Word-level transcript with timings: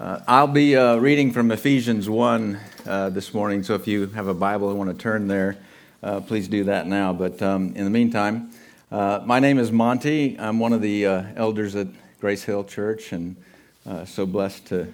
Uh, 0.00 0.18
I'll 0.26 0.46
be 0.46 0.76
uh, 0.76 0.96
reading 0.96 1.30
from 1.30 1.50
Ephesians 1.50 2.08
1 2.08 2.58
uh, 2.86 3.10
this 3.10 3.34
morning, 3.34 3.62
so 3.62 3.74
if 3.74 3.86
you 3.86 4.06
have 4.06 4.28
a 4.28 4.34
Bible 4.34 4.70
and 4.70 4.78
want 4.78 4.90
to 4.90 4.96
turn 4.96 5.28
there, 5.28 5.58
uh, 6.02 6.22
please 6.22 6.48
do 6.48 6.64
that 6.64 6.86
now. 6.86 7.12
But 7.12 7.42
um, 7.42 7.76
in 7.76 7.84
the 7.84 7.90
meantime, 7.90 8.50
uh, 8.90 9.20
my 9.26 9.40
name 9.40 9.58
is 9.58 9.70
Monte. 9.70 10.38
I'm 10.38 10.58
one 10.58 10.72
of 10.72 10.80
the 10.80 11.04
uh, 11.04 11.24
elders 11.36 11.76
at 11.76 11.88
Grace 12.18 12.42
Hill 12.44 12.64
Church, 12.64 13.12
and 13.12 13.36
so 14.06 14.24
blessed 14.24 14.68
to, 14.68 14.90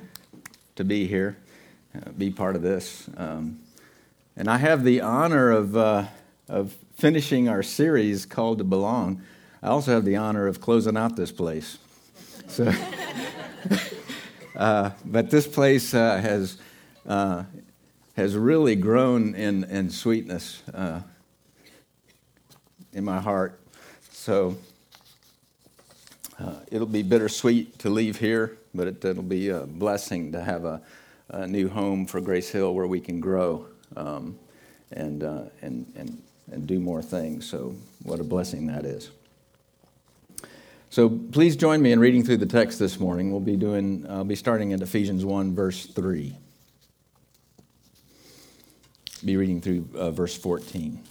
to 0.74 0.82
be 0.82 1.06
here, 1.06 1.36
be 2.18 2.30
part 2.30 2.56
of 2.56 2.62
this. 2.62 3.08
Um, 3.16 3.60
and 4.36 4.50
I 4.50 4.56
have 4.56 4.82
the 4.82 5.02
honor 5.02 5.52
of, 5.52 5.76
of 5.76 6.74
finishing 6.96 7.48
our 7.48 7.62
series 7.62 8.26
called 8.26 8.58
To 8.58 8.64
Belong. 8.64 9.22
I 9.62 9.68
also 9.68 9.92
have 9.92 10.04
the 10.04 10.16
honor 10.16 10.48
of 10.48 10.60
closing 10.60 10.96
out 10.96 11.14
this 11.14 11.30
place. 11.30 11.78
So. 12.48 12.72
Uh, 14.56 14.90
but 15.04 15.30
this 15.30 15.46
place 15.46 15.92
uh, 15.92 16.16
has, 16.16 16.56
uh, 17.06 17.44
has 18.16 18.34
really 18.34 18.74
grown 18.74 19.34
in, 19.34 19.64
in 19.64 19.90
sweetness 19.90 20.62
uh, 20.72 21.00
in 22.94 23.04
my 23.04 23.20
heart. 23.20 23.60
So 24.10 24.56
uh, 26.40 26.54
it'll 26.72 26.86
be 26.86 27.02
bittersweet 27.02 27.78
to 27.80 27.90
leave 27.90 28.18
here, 28.18 28.56
but 28.74 28.86
it, 28.86 29.04
will 29.04 29.22
be 29.22 29.50
a 29.50 29.66
blessing 29.66 30.32
to 30.32 30.42
have 30.42 30.64
a, 30.64 30.80
a, 31.28 31.46
new 31.46 31.68
home 31.68 32.06
for 32.06 32.20
Grace 32.22 32.48
Hill 32.48 32.74
where 32.74 32.86
we 32.86 33.00
can 33.00 33.20
grow 33.20 33.66
um, 33.94 34.38
and, 34.92 35.22
and, 35.22 35.86
and, 35.94 36.22
and 36.50 36.66
do 36.66 36.80
more 36.80 37.02
things. 37.02 37.46
So, 37.48 37.74
what 38.04 38.20
a 38.20 38.24
blessing 38.24 38.66
that 38.68 38.86
is. 38.86 39.10
So 40.88 41.08
please 41.08 41.56
join 41.56 41.82
me 41.82 41.92
in 41.92 42.00
reading 42.00 42.24
through 42.24 42.38
the 42.38 42.46
text 42.46 42.78
this 42.78 42.98
morning. 42.98 43.30
We'll 43.30 43.40
be 43.40 43.56
doing, 43.56 44.06
I'll 44.08 44.24
be 44.24 44.36
starting 44.36 44.72
at 44.72 44.80
Ephesians 44.80 45.24
1, 45.24 45.54
verse 45.54 45.86
3. 45.86 46.36
Be 49.24 49.36
reading 49.36 49.60
through 49.60 49.88
uh, 49.94 50.10
verse 50.10 50.36
14. 50.36 51.02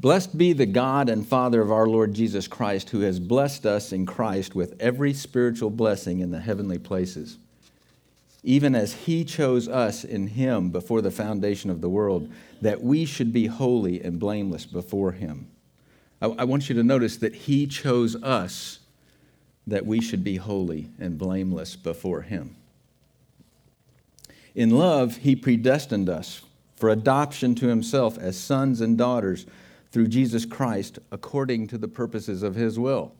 Blessed 0.00 0.38
be 0.38 0.54
the 0.54 0.64
God 0.64 1.10
and 1.10 1.28
Father 1.28 1.60
of 1.60 1.70
our 1.70 1.86
Lord 1.86 2.14
Jesus 2.14 2.48
Christ, 2.48 2.88
who 2.88 3.00
has 3.00 3.20
blessed 3.20 3.66
us 3.66 3.92
in 3.92 4.06
Christ 4.06 4.54
with 4.54 4.74
every 4.80 5.12
spiritual 5.12 5.68
blessing 5.68 6.20
in 6.20 6.30
the 6.30 6.40
heavenly 6.40 6.78
places, 6.78 7.36
even 8.42 8.74
as 8.74 8.94
he 8.94 9.26
chose 9.26 9.68
us 9.68 10.02
in 10.02 10.28
him 10.28 10.70
before 10.70 11.02
the 11.02 11.10
foundation 11.10 11.68
of 11.68 11.82
the 11.82 11.90
world, 11.90 12.32
that 12.62 12.82
we 12.82 13.04
should 13.04 13.30
be 13.30 13.46
holy 13.46 14.02
and 14.02 14.18
blameless 14.18 14.64
before 14.64 15.12
him. 15.12 15.48
I, 16.22 16.44
want 16.44 16.68
you 16.68 16.74
to 16.74 16.82
notice 16.82 17.16
that 17.18 17.34
He 17.34 17.66
chose 17.66 18.14
us 18.22 18.80
that 19.66 19.86
we 19.86 20.00
should 20.00 20.22
be 20.22 20.36
holy 20.36 20.88
and 20.98 21.16
blameless 21.16 21.76
before 21.76 22.22
Him. 22.22 22.56
In 24.54 24.70
love, 24.70 25.18
He 25.18 25.34
predestined 25.34 26.10
us 26.10 26.42
for 26.76 26.90
adoption 26.90 27.54
to 27.56 27.68
Himself 27.68 28.18
as 28.18 28.38
sons 28.38 28.82
and 28.82 28.98
daughters 28.98 29.46
through 29.92 30.08
Jesus 30.08 30.44
Christ 30.44 30.98
according 31.10 31.68
to 31.68 31.78
the 31.78 31.88
purposes 31.88 32.42
of 32.42 32.54
His 32.54 32.78
will, 32.78 33.12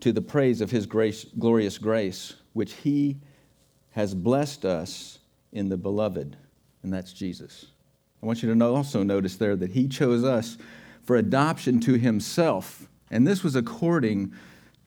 to 0.00 0.12
the 0.12 0.22
praise 0.22 0.60
of 0.60 0.70
His 0.70 0.86
grace, 0.86 1.26
glorious 1.38 1.76
grace, 1.76 2.34
which 2.52 2.72
He 2.74 3.16
has 3.90 4.14
blessed 4.14 4.64
us 4.64 5.18
in 5.52 5.68
the 5.68 5.76
beloved, 5.76 6.36
and 6.84 6.92
that's 6.92 7.12
Jesus. 7.12 7.66
I 8.22 8.26
want 8.26 8.42
you 8.42 8.54
to 8.54 8.64
also 8.64 9.02
notice 9.02 9.36
there 9.36 9.56
that 9.56 9.72
He 9.72 9.88
chose 9.88 10.22
us 10.22 10.56
for 11.06 11.16
adoption 11.16 11.80
to 11.80 11.94
himself. 11.94 12.88
And 13.10 13.26
this 13.26 13.42
was 13.42 13.54
according 13.54 14.32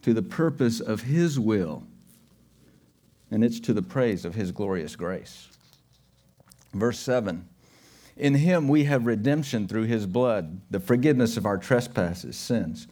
to 0.01 0.13
the 0.13 0.21
purpose 0.21 0.81
of 0.81 1.03
his 1.03 1.39
will. 1.39 1.83
And 3.31 3.43
it's 3.43 3.59
to 3.61 3.73
the 3.73 3.81
praise 3.81 4.25
of 4.25 4.35
his 4.35 4.51
glorious 4.51 4.95
grace. 4.95 5.47
Verse 6.73 6.99
7 6.99 7.47
In 8.17 8.35
him 8.35 8.67
we 8.67 8.83
have 8.83 9.05
redemption 9.05 9.67
through 9.67 9.83
his 9.83 10.05
blood, 10.05 10.59
the 10.69 10.79
forgiveness 10.79 11.37
of 11.37 11.45
our 11.45 11.57
trespasses, 11.57 12.35
sins, 12.35 12.87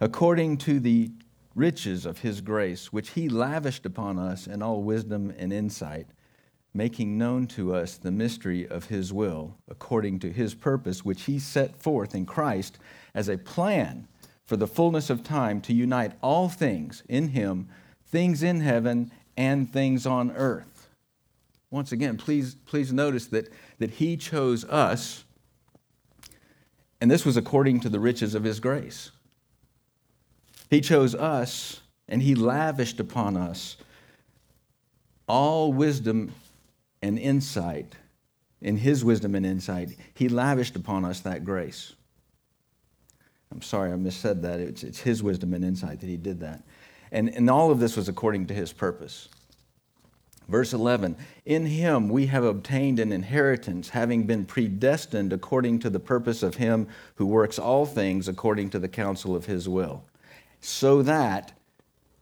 according 0.00 0.58
to 0.58 0.78
the 0.78 1.10
riches 1.56 2.06
of 2.06 2.18
his 2.18 2.40
grace, 2.40 2.92
which 2.92 3.10
he 3.10 3.28
lavished 3.28 3.84
upon 3.84 4.18
us 4.18 4.46
in 4.46 4.62
all 4.62 4.82
wisdom 4.82 5.34
and 5.36 5.52
insight 5.52 6.06
making 6.74 7.18
known 7.18 7.46
to 7.46 7.74
us 7.74 7.96
the 7.96 8.10
mystery 8.10 8.66
of 8.66 8.86
his 8.86 9.12
will, 9.12 9.56
according 9.68 10.18
to 10.20 10.30
his 10.30 10.54
purpose, 10.54 11.04
which 11.04 11.22
he 11.22 11.38
set 11.38 11.80
forth 11.80 12.14
in 12.14 12.26
Christ 12.26 12.78
as 13.14 13.28
a 13.28 13.38
plan 13.38 14.06
for 14.44 14.56
the 14.56 14.66
fullness 14.66 15.10
of 15.10 15.24
time 15.24 15.60
to 15.62 15.74
unite 15.74 16.12
all 16.22 16.48
things 16.48 17.02
in 17.08 17.28
him, 17.28 17.68
things 18.06 18.42
in 18.42 18.60
heaven 18.60 19.10
and 19.36 19.72
things 19.72 20.06
on 20.06 20.30
earth. 20.32 20.88
Once 21.70 21.92
again, 21.92 22.16
please, 22.16 22.54
please 22.66 22.92
notice 22.92 23.26
that, 23.26 23.52
that 23.78 23.90
he 23.90 24.16
chose 24.16 24.64
us, 24.64 25.24
and 27.00 27.10
this 27.10 27.24
was 27.26 27.36
according 27.36 27.80
to 27.80 27.88
the 27.88 28.00
riches 28.00 28.34
of 28.34 28.44
his 28.44 28.58
grace. 28.58 29.10
He 30.70 30.80
chose 30.80 31.14
us, 31.14 31.80
and 32.08 32.22
he 32.22 32.34
lavished 32.34 33.00
upon 33.00 33.36
us 33.36 33.76
all 35.26 35.72
wisdom 35.72 36.32
and 37.02 37.18
insight, 37.18 37.94
in 38.60 38.76
His 38.78 39.04
wisdom 39.04 39.34
and 39.34 39.46
insight, 39.46 39.96
He 40.14 40.28
lavished 40.28 40.76
upon 40.76 41.04
us 41.04 41.20
that 41.20 41.44
grace. 41.44 41.94
I'm 43.52 43.62
sorry, 43.62 43.92
I 43.92 43.96
missaid 43.96 44.42
that. 44.42 44.60
It's, 44.60 44.82
it's 44.82 45.00
His 45.00 45.22
wisdom 45.22 45.54
and 45.54 45.64
insight 45.64 46.00
that 46.00 46.08
He 46.08 46.16
did 46.16 46.40
that. 46.40 46.62
And, 47.10 47.28
and 47.30 47.48
all 47.48 47.70
of 47.70 47.80
this 47.80 47.96
was 47.96 48.08
according 48.08 48.46
to 48.46 48.54
His 48.54 48.72
purpose. 48.72 49.28
Verse 50.48 50.72
11 50.72 51.16
In 51.44 51.66
Him 51.66 52.08
we 52.08 52.26
have 52.26 52.44
obtained 52.44 52.98
an 52.98 53.12
inheritance, 53.12 53.90
having 53.90 54.24
been 54.24 54.44
predestined 54.44 55.32
according 55.32 55.78
to 55.80 55.90
the 55.90 56.00
purpose 56.00 56.42
of 56.42 56.56
Him 56.56 56.88
who 57.16 57.26
works 57.26 57.58
all 57.58 57.86
things 57.86 58.28
according 58.28 58.70
to 58.70 58.78
the 58.78 58.88
counsel 58.88 59.36
of 59.36 59.46
His 59.46 59.68
will, 59.68 60.04
so 60.60 61.02
that 61.02 61.52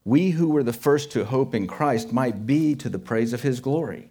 we 0.04 0.30
who 0.30 0.48
were 0.48 0.62
the 0.62 0.72
first 0.72 1.10
to 1.12 1.24
hope 1.24 1.54
in 1.54 1.66
Christ 1.66 2.12
might 2.12 2.46
be 2.46 2.74
to 2.76 2.88
the 2.88 2.98
praise 2.98 3.32
of 3.32 3.42
His 3.42 3.60
glory. 3.60 4.10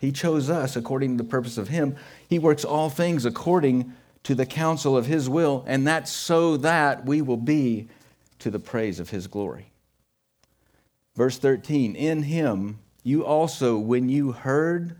He 0.00 0.12
chose 0.12 0.48
us 0.48 0.76
according 0.76 1.18
to 1.18 1.22
the 1.22 1.28
purpose 1.28 1.58
of 1.58 1.68
Him. 1.68 1.94
He 2.26 2.38
works 2.38 2.64
all 2.64 2.88
things 2.88 3.26
according 3.26 3.92
to 4.22 4.34
the 4.34 4.46
counsel 4.46 4.96
of 4.96 5.04
His 5.06 5.28
will, 5.28 5.62
and 5.66 5.86
that's 5.86 6.10
so 6.10 6.56
that 6.56 7.04
we 7.04 7.20
will 7.20 7.36
be 7.36 7.88
to 8.38 8.50
the 8.50 8.58
praise 8.58 8.98
of 8.98 9.10
His 9.10 9.26
glory. 9.26 9.72
Verse 11.14 11.36
13 11.36 11.94
In 11.94 12.22
Him 12.22 12.78
you 13.02 13.24
also, 13.24 13.78
when 13.78 14.08
you 14.08 14.32
heard 14.32 14.96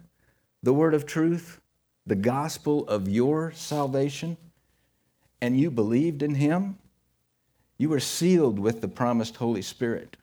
the 0.63 0.75
word 0.75 0.93
of 0.93 1.07
truth, 1.07 1.61
the 2.07 2.15
gospel 2.15 2.87
of 2.87 3.09
your 3.09 3.53
salvation, 3.53 4.37
and 5.41 5.59
you 5.59 5.71
believed 5.71 6.23
in 6.23 6.35
Him, 6.35 6.79
you 7.79 7.89
were 7.89 8.01
sealed 8.01 8.59
with 8.59 8.83
the 8.83 8.89
promised 8.89 9.37
Holy 9.37 9.63
Spirit, 9.63 10.19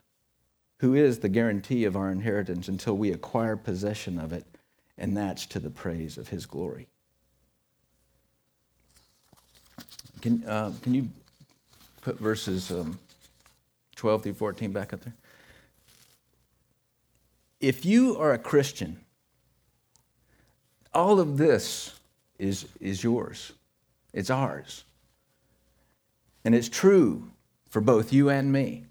who 0.82 0.94
is 0.94 1.20
the 1.20 1.30
guarantee 1.30 1.84
of 1.86 1.96
our 1.96 2.12
inheritance 2.12 2.68
until 2.68 2.96
we 2.96 3.12
acquire 3.12 3.56
possession 3.56 4.20
of 4.20 4.32
it 4.32 4.46
and 4.98 5.16
that's 5.16 5.46
to 5.48 5.60
the 5.60 5.70
praise 5.70 6.18
of 6.18 6.30
his 6.30 6.46
glory. 6.46 6.88
Can, 10.22 10.44
uh, 10.46 10.74
can 10.82 10.94
you 10.94 11.10
put 12.02 12.20
verses 12.20 12.72
um, 12.72 12.98
12 13.96 14.24
through 14.24 14.34
14 14.34 14.72
back 14.72 14.94
up 14.94 15.02
there? 15.02 15.14
If 17.60 17.86
you 17.86 18.18
are 18.18 18.34
a 18.34 18.38
Christian, 18.38 19.00
all 20.94 21.20
of 21.20 21.38
this 21.38 21.94
is, 22.40 22.66
is 22.80 23.04
yours, 23.04 23.52
it's 24.14 24.30
ours. 24.30 24.84
And 26.44 26.56
it's 26.56 26.70
true 26.70 27.30
for 27.70 27.82
both 27.82 28.14
you 28.14 28.30
and 28.30 28.52
me. 28.52 28.86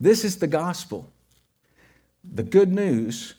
This 0.00 0.24
is 0.24 0.36
the 0.36 0.46
gospel. 0.46 1.08
The 2.34 2.42
good 2.42 2.72
news 2.72 3.34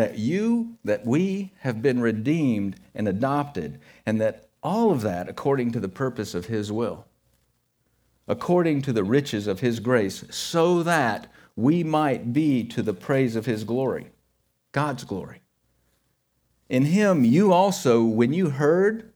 that 0.00 0.18
you, 0.18 0.78
that 0.82 1.04
we 1.04 1.52
have 1.58 1.82
been 1.82 2.00
redeemed 2.00 2.74
and 2.94 3.06
adopted, 3.06 3.78
and 4.06 4.18
that 4.18 4.48
all 4.62 4.90
of 4.90 5.02
that 5.02 5.28
according 5.28 5.72
to 5.72 5.80
the 5.80 5.90
purpose 5.90 6.34
of 6.34 6.46
His 6.46 6.72
will, 6.72 7.06
according 8.26 8.80
to 8.82 8.94
the 8.94 9.04
riches 9.04 9.46
of 9.46 9.60
His 9.60 9.78
grace, 9.78 10.24
so 10.30 10.82
that 10.82 11.30
we 11.54 11.84
might 11.84 12.32
be 12.32 12.64
to 12.64 12.80
the 12.80 12.94
praise 12.94 13.36
of 13.36 13.44
His 13.44 13.62
glory, 13.62 14.06
God's 14.72 15.04
glory. 15.04 15.42
In 16.70 16.86
Him, 16.86 17.22
you 17.22 17.52
also, 17.52 18.02
when 18.02 18.32
you 18.32 18.48
heard 18.48 19.12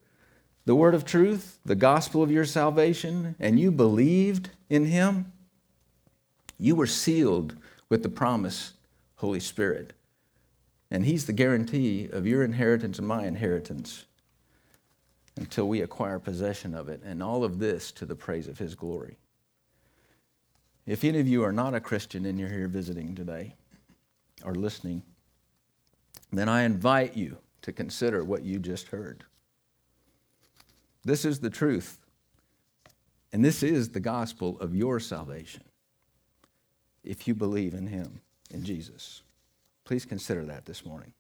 the 0.66 0.74
word 0.74 0.94
of 0.94 1.06
truth, 1.06 1.60
the 1.64 1.74
gospel 1.74 2.22
of 2.22 2.30
your 2.30 2.44
salvation, 2.44 3.36
and 3.40 3.58
you 3.58 3.70
believed 3.70 4.50
in 4.68 4.84
Him, 4.84 5.32
you 6.58 6.76
were 6.76 6.86
sealed 6.86 7.56
with 7.88 8.02
the 8.02 8.10
promise, 8.10 8.74
Holy 9.16 9.40
Spirit 9.40 9.94
and 10.94 11.04
He's 11.04 11.26
the 11.26 11.32
guarantee 11.32 12.08
of 12.12 12.24
your 12.24 12.44
inheritance 12.44 13.00
and 13.00 13.08
my 13.08 13.26
inheritance 13.26 14.04
until 15.36 15.66
we 15.66 15.80
acquire 15.80 16.20
possession 16.20 16.72
of 16.72 16.88
it, 16.88 17.02
and 17.04 17.20
all 17.20 17.42
of 17.42 17.58
this 17.58 17.90
to 17.90 18.06
the 18.06 18.14
praise 18.14 18.46
of 18.46 18.60
His 18.60 18.76
glory. 18.76 19.18
If 20.86 21.02
any 21.02 21.18
of 21.18 21.26
you 21.26 21.42
are 21.42 21.50
not 21.50 21.74
a 21.74 21.80
Christian 21.80 22.24
and 22.26 22.38
you're 22.38 22.48
here 22.48 22.68
visiting 22.68 23.16
today 23.16 23.54
or 24.44 24.54
listening, 24.54 25.02
then 26.32 26.48
I 26.48 26.62
invite 26.62 27.16
you 27.16 27.38
to 27.62 27.72
consider 27.72 28.22
what 28.22 28.44
you 28.44 28.60
just 28.60 28.86
heard. 28.86 29.24
This 31.04 31.24
is 31.24 31.40
the 31.40 31.50
truth, 31.50 31.98
and 33.32 33.44
this 33.44 33.64
is 33.64 33.88
the 33.88 33.98
gospel 33.98 34.60
of 34.60 34.76
your 34.76 35.00
salvation 35.00 35.64
if 37.02 37.26
you 37.26 37.34
believe 37.34 37.74
in 37.74 37.88
Him, 37.88 38.20
in 38.52 38.62
Jesus. 38.62 39.22
Please 39.84 40.04
consider 40.04 40.44
that 40.46 40.64
this 40.64 40.84
morning. 40.84 41.12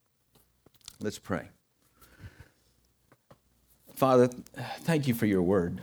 Let's 1.00 1.18
pray. 1.18 1.48
Father, 3.94 4.28
thank 4.80 5.06
you 5.06 5.14
for 5.14 5.26
your 5.26 5.42
word. 5.42 5.82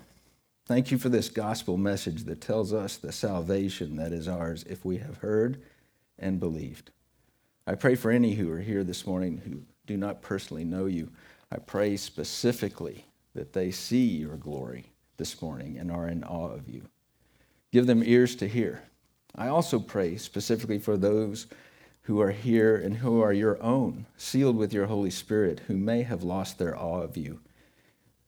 Thank 0.66 0.92
you 0.92 0.98
for 0.98 1.10
this 1.10 1.30
gospel 1.30 1.78
message 1.78 2.24
that 2.26 2.42
tells 2.42 2.74
us 2.74 2.98
the 2.98 3.12
salvation 3.12 3.96
that 3.98 4.12
is 4.12 4.28
ours 4.28 4.64
if 4.70 4.84
we 4.84 4.98
have 4.98 5.18
heard 5.18 5.62
and 6.18 6.40
believed. 6.40 6.92
I 7.68 7.76
pray 7.76 7.96
for 7.96 8.12
any 8.12 8.34
who 8.34 8.52
are 8.52 8.60
here 8.60 8.84
this 8.84 9.06
morning 9.06 9.42
who 9.46 9.64
do 9.86 9.98
not 9.98 10.22
personally 10.22 10.64
know 10.64 10.88
you. 10.88 11.12
I 11.52 11.58
pray 11.58 11.98
specifically 11.98 13.06
that 13.36 13.54
they 13.54 13.72
see 13.72 14.06
your 14.06 14.38
glory 14.38 14.92
this 15.18 15.42
morning 15.42 15.78
and 15.78 15.92
are 15.92 16.08
in 16.08 16.24
awe 16.24 16.52
of 16.52 16.68
you. 16.68 16.84
Give 17.72 17.86
them 17.86 18.04
ears 18.04 18.36
to 18.38 18.48
hear. 18.48 18.84
I 19.36 19.48
also 19.48 19.80
pray 19.80 20.18
specifically 20.18 20.80
for 20.80 20.98
those 20.98 21.48
who 22.04 22.20
are 22.22 22.32
here 22.32 22.76
and 22.76 22.98
who 22.98 23.22
are 23.22 23.34
your 23.34 23.62
own, 23.62 24.06
sealed 24.18 24.58
with 24.58 24.74
your 24.74 24.88
Holy 24.88 25.12
Spirit, 25.12 25.62
who 25.68 25.78
may 25.78 26.02
have 26.04 26.24
lost 26.24 26.58
their 26.58 26.78
awe 26.78 27.02
of 27.02 27.16
you 27.18 27.40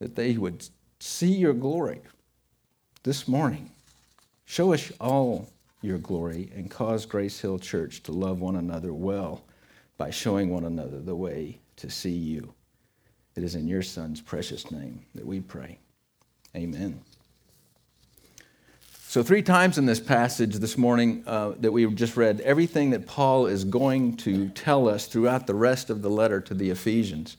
that 0.03 0.15
they 0.17 0.37
would 0.37 0.67
see 0.99 1.31
your 1.31 1.53
glory 1.53 2.01
this 3.03 3.25
morning. 3.25 3.71
Show 4.43 4.73
us 4.73 4.91
all 4.99 5.49
your 5.81 5.97
glory 5.97 6.51
and 6.53 6.69
cause 6.69 7.05
Grace 7.05 7.39
Hill 7.39 7.57
Church 7.57 8.03
to 8.03 8.11
love 8.11 8.41
one 8.41 8.57
another 8.57 8.93
well 8.93 9.45
by 9.97 10.09
showing 10.09 10.49
one 10.49 10.65
another 10.65 10.99
the 10.99 11.15
way 11.15 11.59
to 11.77 11.89
see 11.89 12.11
you. 12.11 12.53
It 13.37 13.43
is 13.43 13.55
in 13.55 13.65
your 13.65 13.81
Son's 13.81 14.19
precious 14.19 14.71
name 14.71 15.05
that 15.15 15.25
we 15.25 15.39
pray. 15.39 15.79
Amen. 16.53 16.99
So, 19.13 19.21
three 19.21 19.43
times 19.43 19.77
in 19.77 19.85
this 19.85 19.99
passage 19.99 20.55
this 20.55 20.75
morning 20.75 21.23
uh, 21.27 21.51
that 21.59 21.71
we 21.71 21.85
just 21.93 22.17
read, 22.17 22.41
everything 22.41 22.89
that 22.89 23.05
Paul 23.05 23.45
is 23.45 23.63
going 23.63 24.17
to 24.17 24.49
tell 24.49 24.89
us 24.89 25.05
throughout 25.05 25.45
the 25.45 25.53
rest 25.53 25.91
of 25.91 26.01
the 26.01 26.09
letter 26.09 26.41
to 26.41 26.55
the 26.55 26.71
Ephesians 26.71 27.37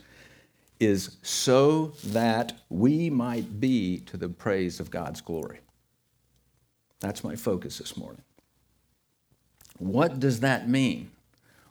is 0.78 1.16
so 1.22 1.94
that 2.04 2.52
we 2.68 3.10
might 3.10 3.58
be 3.58 3.98
to 4.06 4.16
the 4.16 4.28
praise 4.28 4.78
of 4.78 4.92
God's 4.92 5.20
glory. 5.20 5.58
That's 7.00 7.24
my 7.24 7.34
focus 7.34 7.78
this 7.78 7.96
morning. 7.96 8.22
What 9.78 10.20
does 10.20 10.38
that 10.38 10.68
mean? 10.68 11.10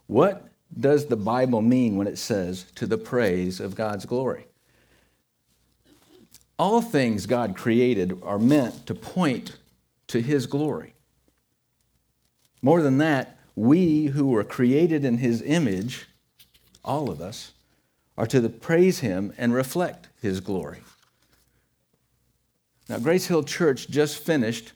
What 0.07 0.49
does 0.77 1.05
the 1.05 1.15
Bible 1.15 1.61
mean 1.61 1.95
when 1.95 2.07
it 2.07 2.17
says 2.17 2.65
to 2.75 2.85
the 2.85 2.97
praise 2.97 3.61
of 3.61 3.73
God's 3.73 4.05
glory? 4.05 4.47
All 6.59 6.81
things 6.81 7.25
God 7.25 7.55
created 7.55 8.19
are 8.21 8.37
meant 8.37 8.85
to 8.87 8.93
point 8.93 9.59
to 10.07 10.21
His 10.21 10.45
glory. 10.45 10.93
More 12.61 12.81
than 12.81 12.97
that, 12.99 13.37
we 13.55 14.07
who 14.07 14.27
were 14.27 14.43
created 14.43 15.05
in 15.05 15.17
His 15.17 15.41
image, 15.41 16.07
all 16.83 17.09
of 17.09 17.21
us, 17.21 17.53
are 18.17 18.27
to 18.27 18.47
praise 18.49 18.99
him 18.99 19.33
and 19.37 19.53
reflect 19.53 20.09
his 20.21 20.39
glory. 20.39 20.79
Now, 22.87 22.99
Grace 22.99 23.27
Hill 23.27 23.43
Church 23.43 23.89
just 23.89 24.17
finished 24.17 24.73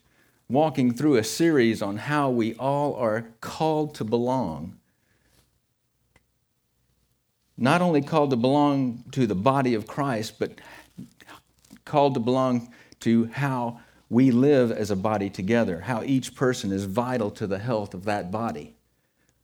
walking 0.50 0.94
through 0.94 1.18
a 1.18 1.24
series 1.24 1.82
on 1.82 1.98
how 1.98 2.30
we 2.30 2.56
all 2.56 2.96
are 2.96 3.28
called 3.42 3.94
to 3.96 4.04
belong. 4.04 4.78
Not 7.58 7.82
only 7.82 8.02
called 8.02 8.30
to 8.30 8.38
belong 8.38 9.04
to 9.12 9.28
the 9.28 9.36
body 9.36 9.74
of 9.74 9.88
Christ, 9.88 10.40
but 10.40 10.54
called 11.86 12.14
to 12.14 12.20
belong 12.20 12.74
to 13.02 13.26
how 13.26 13.82
we 14.10 14.32
live 14.32 14.72
as 14.72 14.90
a 14.90 14.96
body 14.96 15.30
together, 15.30 15.82
how 15.82 16.04
each 16.04 16.36
person 16.36 16.72
is 16.72 16.86
vital 16.86 17.30
to 17.32 17.48
the 17.48 17.60
health 17.60 17.94
of 17.94 18.06
that 18.06 18.32
body. 18.32 18.76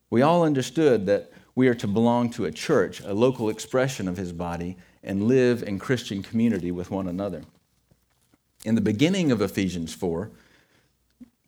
We 0.10 0.22
all 0.22 0.44
understood 0.44 1.06
that 1.08 1.32
we 1.56 1.68
are 1.68 1.76
to 1.76 1.88
belong 1.88 2.30
to 2.32 2.46
a 2.46 2.52
church, 2.52 3.02
a 3.02 3.14
local 3.14 3.50
expression 3.50 4.08
of 4.08 4.18
his 4.18 4.32
body, 4.32 4.78
and 5.04 5.28
live 5.28 5.64
in 5.64 5.80
Christian 5.80 6.24
community 6.24 6.72
with 6.72 6.90
one 6.90 7.08
another. 7.08 7.44
In 8.64 8.76
the 8.76 8.82
beginning 8.82 9.32
of 9.32 9.42
Ephesians 9.42 9.94
4, 9.94 10.32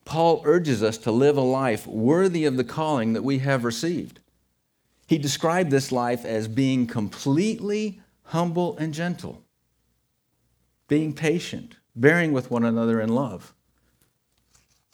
Paul 0.03 0.41
urges 0.45 0.83
us 0.83 0.97
to 0.99 1.11
live 1.11 1.37
a 1.37 1.41
life 1.41 1.87
worthy 1.87 2.45
of 2.45 2.57
the 2.57 2.63
calling 2.63 3.13
that 3.13 3.23
we 3.23 3.39
have 3.39 3.63
received. 3.63 4.19
He 5.07 5.17
described 5.17 5.71
this 5.71 5.91
life 5.91 6.25
as 6.25 6.47
being 6.47 6.85
completely 6.85 8.01
humble 8.23 8.77
and 8.77 8.93
gentle, 8.93 9.43
being 10.87 11.13
patient, 11.13 11.75
bearing 11.95 12.31
with 12.31 12.51
one 12.51 12.65
another 12.65 12.99
in 12.99 13.09
love, 13.09 13.53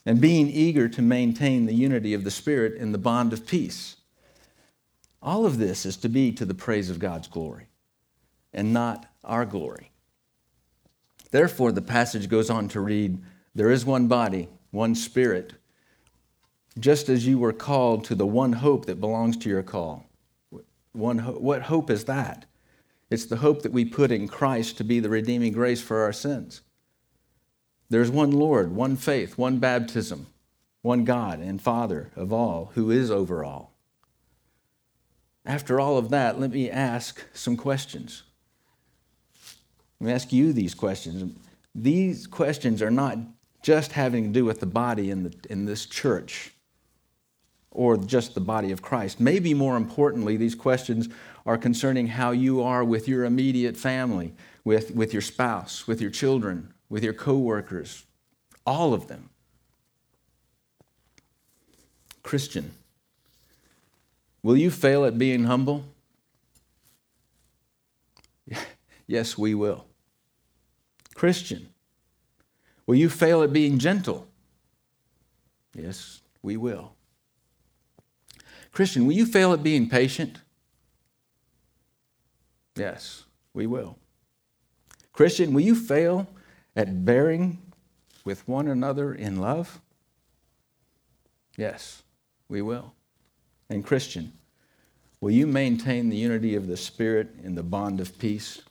and 0.06 0.22
being 0.22 0.50
eager 0.50 0.88
to 0.90 1.02
maintain 1.02 1.66
the 1.66 1.74
unity 1.74 2.14
of 2.14 2.24
the 2.24 2.32
Spirit 2.32 2.76
in 2.76 2.92
the 2.92 2.98
bond 2.98 3.34
of 3.34 3.46
peace. 3.46 3.98
All 5.22 5.46
of 5.46 5.58
this 5.58 5.86
is 5.86 5.98
to 5.98 6.10
be 6.10 6.32
to 6.32 6.46
the 6.46 6.56
praise 6.56 6.90
of 6.90 7.00
God's 7.00 7.28
glory 7.28 7.68
and 8.54 8.74
not 8.74 9.06
our 9.24 9.46
glory. 9.46 9.92
Therefore, 11.32 11.72
the 11.72 11.82
passage 11.82 12.28
goes 12.28 12.50
on 12.50 12.68
to 12.70 12.82
read 12.82 13.20
There 13.56 13.72
is 13.72 13.86
one 13.86 14.08
body, 14.08 14.50
one 14.72 14.96
spirit, 14.96 15.54
just 16.80 17.10
as 17.10 17.28
you 17.28 17.38
were 17.38 17.54
called 17.54 18.06
to 18.06 18.16
the 18.16 18.26
one 18.26 18.54
hope 18.54 18.86
that 18.86 19.00
belongs 19.00 19.38
to 19.38 19.50
your 19.50 19.64
call. 19.64 20.06
One 20.94 21.20
ho- 21.20 21.34
what 21.34 21.64
hope 21.64 21.90
is 21.90 22.06
that? 22.06 22.46
It's 23.10 23.26
the 23.26 23.38
hope 23.38 23.62
that 23.62 23.74
we 23.74 23.86
put 23.86 24.12
in 24.12 24.28
Christ 24.28 24.78
to 24.78 24.84
be 24.84 25.00
the 25.00 25.10
redeeming 25.10 25.52
grace 25.52 25.82
for 25.82 26.02
our 26.02 26.14
sins. 26.14 26.62
There's 27.92 28.10
one 28.10 28.32
Lord, 28.32 28.76
one 28.76 28.96
faith, 28.96 29.38
one 29.38 29.60
baptism, 29.60 30.26
one 30.82 31.06
God 31.06 31.40
and 31.40 31.62
Father 31.62 32.10
of 32.16 32.34
all, 32.34 32.72
who 32.74 32.90
is 32.90 33.12
over 33.12 33.46
all 33.46 33.72
after 35.46 35.80
all 35.80 35.98
of 35.98 36.10
that, 36.10 36.40
let 36.40 36.52
me 36.52 36.70
ask 36.70 37.24
some 37.34 37.58
questions. 37.58 38.24
Let 40.00 40.08
me 40.08 40.14
ask 40.14 40.32
you 40.32 40.54
these 40.54 40.74
questions. 40.74 41.36
These 41.74 42.28
questions 42.28 42.82
are 42.82 42.92
not 42.92 43.18
just 43.62 43.92
having 43.94 44.26
to 44.26 44.30
do 44.30 44.46
with 44.46 44.60
the 44.60 44.66
body 44.66 45.10
in, 45.10 45.24
the, 45.24 45.34
in 45.50 45.66
this 45.66 45.86
church 45.86 46.52
or 47.72 47.96
just 47.96 48.34
the 48.36 48.42
body 48.42 48.72
of 48.72 48.82
Christ. 48.82 49.20
Maybe 49.20 49.54
more 49.54 49.78
importantly, 49.78 50.36
these 50.36 50.56
questions 50.56 51.08
are 51.46 51.58
concerning 51.58 52.08
how 52.08 52.32
you 52.32 52.62
are 52.62 52.84
with 52.84 53.08
your 53.08 53.24
immediate 53.24 53.78
family, 53.78 54.34
with, 54.64 54.94
with 54.94 55.14
your 55.14 55.22
spouse, 55.22 55.88
with 55.88 56.02
your 56.02 56.12
children, 56.12 56.74
with 56.92 57.04
your 57.04 57.14
coworkers, 57.14 58.06
all 58.68 58.94
of 58.94 59.08
them. 59.08 59.32
Christian, 62.22 62.74
Will 64.44 64.58
you 64.58 64.72
fail 64.72 65.06
at 65.06 65.18
being 65.18 65.44
humble? 65.44 65.86
yes, 69.08 69.38
we 69.38 69.54
will. 69.54 69.86
Christian, 71.14 71.70
will 72.88 72.96
you 72.96 73.10
fail 73.10 73.44
at 73.44 73.54
being 73.54 73.78
gentle? 73.78 74.28
Yes, 75.76 76.22
we 76.42 76.58
will. 76.58 76.94
Christian, 78.72 79.06
will 79.06 79.14
you 79.14 79.26
fail 79.26 79.54
at 79.54 79.62
being 79.62 79.88
patient? 79.88 80.40
Yes, 82.76 83.26
we 83.54 83.68
will. 83.68 83.98
Christian, 85.14 85.54
will 85.54 85.62
you 85.62 85.76
fail 85.76 86.28
at 86.76 87.06
bearing 87.06 87.60
with 88.24 88.48
one 88.48 88.68
another 88.68 89.14
in 89.14 89.38
love? 89.38 89.82
Yes, 91.58 92.04
we 92.48 92.62
will 92.62 92.94
and 93.72 93.86
Christian, 93.86 94.34
will 95.22 95.32
you 95.32 95.48
maintain 95.48 96.10
the 96.10 96.18
unity 96.18 96.56
of 96.56 96.68
the 96.68 96.78
Spirit 96.78 97.30
in 97.42 97.56
the 97.56 97.64
bond 97.64 98.02
of 98.02 98.20
peace? 98.20 98.62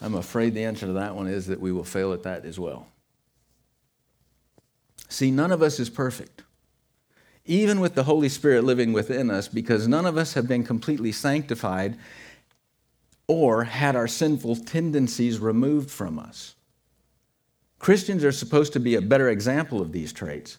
I'm 0.00 0.14
afraid 0.14 0.54
the 0.54 0.64
answer 0.64 0.86
to 0.86 0.92
that 0.92 1.16
one 1.16 1.26
is 1.26 1.46
that 1.46 1.58
we 1.58 1.72
will 1.72 1.84
fail 1.84 2.12
at 2.12 2.22
that 2.24 2.44
as 2.44 2.60
well. 2.60 2.86
See, 5.08 5.30
none 5.30 5.52
of 5.52 5.62
us 5.62 5.80
is 5.80 5.88
perfect, 5.88 6.42
even 7.46 7.80
with 7.80 7.94
the 7.94 8.04
Holy 8.04 8.28
Spirit 8.28 8.64
living 8.64 8.92
within 8.92 9.30
us, 9.30 9.48
because 9.48 9.88
none 9.88 10.04
of 10.04 10.18
us 10.18 10.34
have 10.34 10.46
been 10.46 10.64
completely 10.64 11.12
sanctified 11.12 11.96
or 13.28 13.64
had 13.64 13.96
our 13.96 14.06
sinful 14.06 14.56
tendencies 14.56 15.38
removed 15.38 15.90
from 15.90 16.18
us. 16.18 16.54
Christians 17.78 18.24
are 18.24 18.32
supposed 18.32 18.72
to 18.72 18.80
be 18.80 18.94
a 18.94 19.02
better 19.02 19.28
example 19.28 19.80
of 19.80 19.92
these 19.92 20.12
traits, 20.12 20.58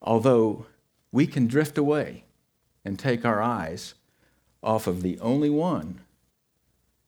although 0.00 0.66
we 1.12 1.26
can 1.26 1.46
drift 1.46 1.76
away 1.78 2.24
and 2.84 2.98
take 2.98 3.24
our 3.24 3.42
eyes 3.42 3.94
off 4.62 4.86
of 4.86 5.02
the 5.02 5.18
only 5.20 5.50
one 5.50 6.00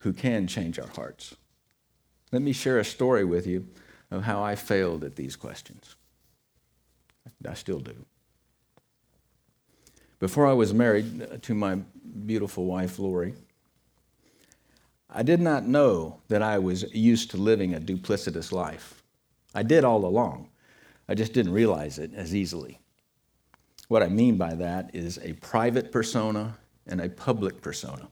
who 0.00 0.12
can 0.12 0.46
change 0.46 0.78
our 0.78 0.88
hearts. 0.88 1.36
Let 2.30 2.42
me 2.42 2.52
share 2.52 2.78
a 2.78 2.84
story 2.84 3.24
with 3.24 3.46
you 3.46 3.66
of 4.10 4.24
how 4.24 4.42
I 4.42 4.54
failed 4.54 5.04
at 5.04 5.16
these 5.16 5.36
questions. 5.36 5.96
I 7.46 7.54
still 7.54 7.80
do. 7.80 8.04
Before 10.18 10.46
I 10.46 10.52
was 10.52 10.74
married 10.74 11.42
to 11.42 11.54
my 11.54 11.78
beautiful 12.26 12.66
wife, 12.66 12.98
Lori, 12.98 13.34
I 15.10 15.22
did 15.22 15.40
not 15.40 15.66
know 15.66 16.20
that 16.28 16.42
I 16.42 16.58
was 16.58 16.84
used 16.94 17.30
to 17.30 17.36
living 17.36 17.74
a 17.74 17.80
duplicitous 17.80 18.52
life. 18.52 19.02
I 19.54 19.62
did 19.62 19.84
all 19.84 20.04
along. 20.04 20.50
I 21.08 21.14
just 21.14 21.32
didn't 21.32 21.52
realize 21.52 21.98
it 21.98 22.12
as 22.14 22.34
easily. 22.34 22.78
What 23.88 24.02
I 24.02 24.08
mean 24.08 24.36
by 24.36 24.54
that 24.54 24.94
is 24.94 25.18
a 25.22 25.32
private 25.34 25.90
persona 25.90 26.58
and 26.86 27.00
a 27.00 27.08
public 27.08 27.62
persona. 27.62 28.08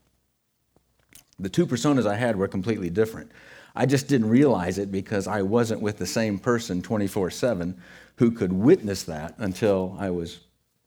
The 1.38 1.50
two 1.50 1.66
personas 1.66 2.06
I 2.06 2.16
had 2.16 2.36
were 2.36 2.48
completely 2.48 2.88
different. 2.88 3.30
I 3.74 3.84
just 3.84 4.08
didn't 4.08 4.30
realize 4.30 4.78
it 4.78 4.90
because 4.90 5.26
I 5.26 5.42
wasn't 5.42 5.82
with 5.82 5.98
the 5.98 6.06
same 6.06 6.38
person 6.38 6.80
24 6.80 7.30
7 7.30 7.78
who 8.16 8.30
could 8.30 8.54
witness 8.54 9.02
that 9.02 9.34
until 9.36 9.94
I 9.98 10.08
was 10.08 10.40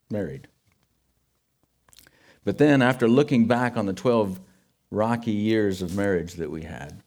married. 0.09 0.47
But 2.43 2.57
then, 2.57 2.81
after 2.81 3.07
looking 3.07 3.45
back 3.45 3.77
on 3.77 3.85
the 3.85 3.93
12 3.93 4.39
rocky 4.91 5.31
years 5.31 5.81
of 5.81 5.95
marriage 5.95 6.33
that 6.35 6.51
we 6.51 6.63
had, 6.63 7.01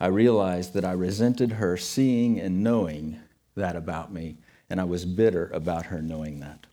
I 0.00 0.06
realized 0.06 0.74
that 0.74 0.84
I 0.84 0.92
resented 0.92 1.52
her 1.52 1.76
seeing 1.76 2.40
and 2.40 2.62
knowing 2.62 3.20
that 3.54 3.76
about 3.76 4.12
me, 4.12 4.38
and 4.68 4.80
I 4.80 4.84
was 4.84 5.04
bitter 5.04 5.50
about 5.52 5.86
her 5.86 6.00
knowing 6.00 6.40
that. 6.40 6.66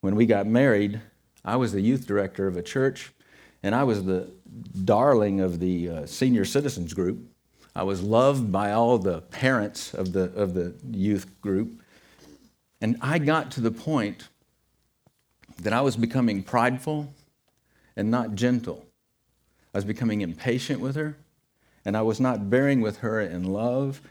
When 0.00 0.16
we 0.16 0.26
got 0.26 0.46
married, 0.46 1.00
I 1.44 1.56
was 1.56 1.72
the 1.72 1.80
youth 1.80 2.06
director 2.06 2.46
of 2.46 2.56
a 2.56 2.62
church, 2.62 3.12
and 3.62 3.74
I 3.74 3.84
was 3.84 4.04
the 4.04 4.30
darling 4.84 5.40
of 5.40 5.60
the 5.60 5.88
uh, 5.88 6.06
senior 6.06 6.44
citizens 6.44 6.92
group. 6.94 7.18
I 7.74 7.82
was 7.84 8.02
loved 8.02 8.50
by 8.50 8.72
all 8.72 8.98
the 8.98 9.20
parents 9.22 9.94
of 9.94 10.12
the, 10.12 10.32
of 10.34 10.54
the 10.54 10.74
youth 10.90 11.40
group. 11.40 11.80
And 12.80 12.96
I 13.00 13.18
got 13.18 13.52
to 13.52 13.60
the 13.60 13.70
point 13.70 14.28
that 15.62 15.72
I 15.72 15.80
was 15.80 15.96
becoming 15.96 16.42
prideful 16.42 17.12
and 17.96 18.10
not 18.10 18.34
gentle. 18.34 18.87
I 19.78 19.80
was 19.80 19.84
becoming 19.84 20.22
impatient 20.22 20.80
with 20.80 20.96
her, 20.96 21.16
and 21.84 21.96
I 21.96 22.02
was 22.02 22.18
not 22.18 22.50
bearing 22.50 22.80
with 22.80 22.98
her 22.98 23.20
in 23.20 23.44
love, 23.44 24.02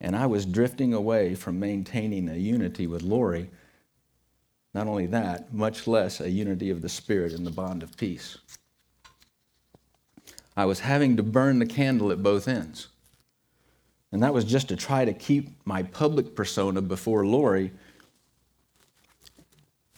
and 0.00 0.16
I 0.16 0.26
was 0.26 0.44
drifting 0.44 0.92
away 0.92 1.36
from 1.36 1.60
maintaining 1.60 2.28
a 2.28 2.34
unity 2.34 2.88
with 2.88 3.04
Lori. 3.04 3.48
Not 4.74 4.88
only 4.88 5.06
that, 5.06 5.54
much 5.54 5.86
less 5.86 6.20
a 6.20 6.28
unity 6.28 6.70
of 6.70 6.82
the 6.82 6.88
Spirit 6.88 7.34
in 7.34 7.44
the 7.44 7.52
bond 7.52 7.84
of 7.84 7.96
peace. 7.96 8.38
I 10.56 10.64
was 10.64 10.80
having 10.80 11.16
to 11.18 11.22
burn 11.22 11.60
the 11.60 11.66
candle 11.66 12.10
at 12.10 12.20
both 12.20 12.48
ends. 12.48 12.88
And 14.10 14.24
that 14.24 14.34
was 14.34 14.44
just 14.44 14.66
to 14.70 14.76
try 14.76 15.04
to 15.04 15.12
keep 15.12 15.50
my 15.64 15.84
public 15.84 16.34
persona 16.34 16.82
before 16.82 17.24
Lori. 17.24 17.70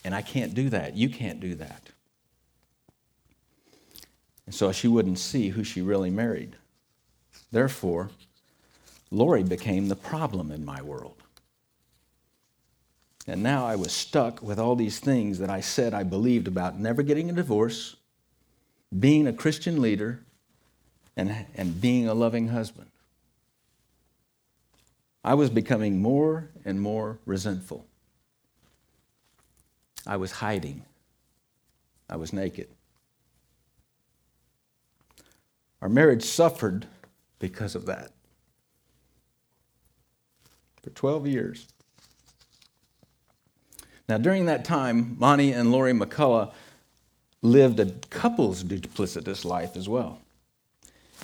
And 0.05 0.15
I 0.15 0.21
can't 0.21 0.53
do 0.53 0.69
that. 0.69 0.99
You 0.99 1.09
can't 1.09 1.41
do 1.41 1.55
that. 1.55 1.89
And 4.49 4.55
so 4.55 4.73
she 4.73 4.89
wouldn't 4.89 5.19
see 5.19 5.51
who 5.51 5.63
she 5.63 5.83
really 5.83 6.09
married. 6.09 6.57
Therefore, 7.53 8.09
Lori 9.11 9.43
became 9.43 9.89
the 9.89 9.95
problem 9.95 10.51
in 10.51 10.65
my 10.65 10.81
world. 10.81 11.23
And 13.27 13.43
now 13.43 13.67
I 13.67 13.77
was 13.77 13.93
stuck 13.93 14.43
with 14.43 14.59
all 14.59 14.75
these 14.75 15.01
things 15.01 15.39
that 15.41 15.51
I 15.51 15.61
said 15.61 15.93
I 15.93 16.03
believed 16.03 16.49
about 16.49 16.81
never 16.81 17.03
getting 17.03 17.29
a 17.29 17.35
divorce, 17.35 17.97
being 18.99 19.27
a 19.27 19.35
Christian 19.35 19.83
leader, 19.83 20.21
and, 21.15 21.45
and 21.55 21.79
being 21.79 22.09
a 22.09 22.15
loving 22.15 22.49
husband. 22.49 22.89
I 25.23 25.35
was 25.35 25.51
becoming 25.51 26.01
more 26.01 26.49
and 26.65 26.81
more 26.81 27.19
resentful. 27.27 27.85
I 30.07 30.17
was 30.17 30.33
hiding. 30.33 30.87
I 32.09 32.17
was 32.17 32.33
naked. 32.33 32.69
Our 35.81 35.89
marriage 35.89 36.25
suffered 36.25 36.87
because 37.39 37.75
of 37.75 37.87
that. 37.87 38.13
For 40.83 40.91
12 40.91 41.27
years. 41.27 41.69
Now, 44.09 44.19
during 44.19 44.47
that 44.47 44.65
time, 44.65 45.17
Monte 45.19 45.53
and 45.53 45.71
Lori 45.71 45.93
McCullough 45.93 46.53
lived 47.43 47.79
a 47.79 47.87
couple's 48.11 48.65
duplicitous 48.65 49.45
life 49.45 49.77
as 49.77 49.89
well. 49.89 50.21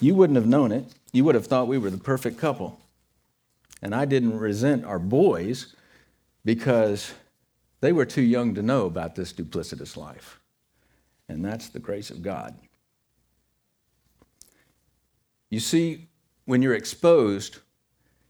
You 0.00 0.14
wouldn't 0.14 0.36
have 0.36 0.46
known 0.46 0.70
it. 0.70 0.84
You 1.12 1.24
would 1.24 1.34
have 1.34 1.46
thought 1.46 1.66
we 1.66 1.78
were 1.78 1.90
the 1.90 1.98
perfect 1.98 2.38
couple. 2.38 2.80
And 3.80 3.94
I 3.94 4.04
didn't 4.04 4.38
resent 4.38 4.84
our 4.84 4.98
boys 4.98 5.74
because 6.44 7.12
they 7.80 7.92
were 7.92 8.04
too 8.04 8.22
young 8.22 8.54
to 8.54 8.62
know 8.62 8.86
about 8.86 9.14
this 9.14 9.32
duplicitous 9.32 9.96
life. 9.96 10.40
And 11.28 11.44
that's 11.44 11.68
the 11.68 11.78
grace 11.78 12.10
of 12.10 12.22
God. 12.22 12.54
You 15.54 15.60
see, 15.60 16.08
when 16.46 16.62
you're 16.62 16.74
exposed, 16.74 17.58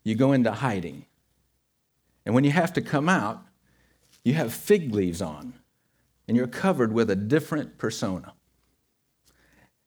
you 0.03 0.15
go 0.15 0.33
into 0.33 0.53
hiding. 0.53 1.07
And 2.27 2.35
when 2.35 2.45
you 2.45 2.51
have 2.51 2.75
to 2.75 2.83
come 2.83 3.09
out, 3.09 3.43
you 4.27 4.35
have 4.35 4.53
fig 4.53 4.95
leaves 4.95 5.23
on, 5.23 5.55
and 6.29 6.37
you're 6.37 6.47
covered 6.47 6.93
with 6.93 7.09
a 7.09 7.17
different 7.17 7.79
persona. 7.79 8.35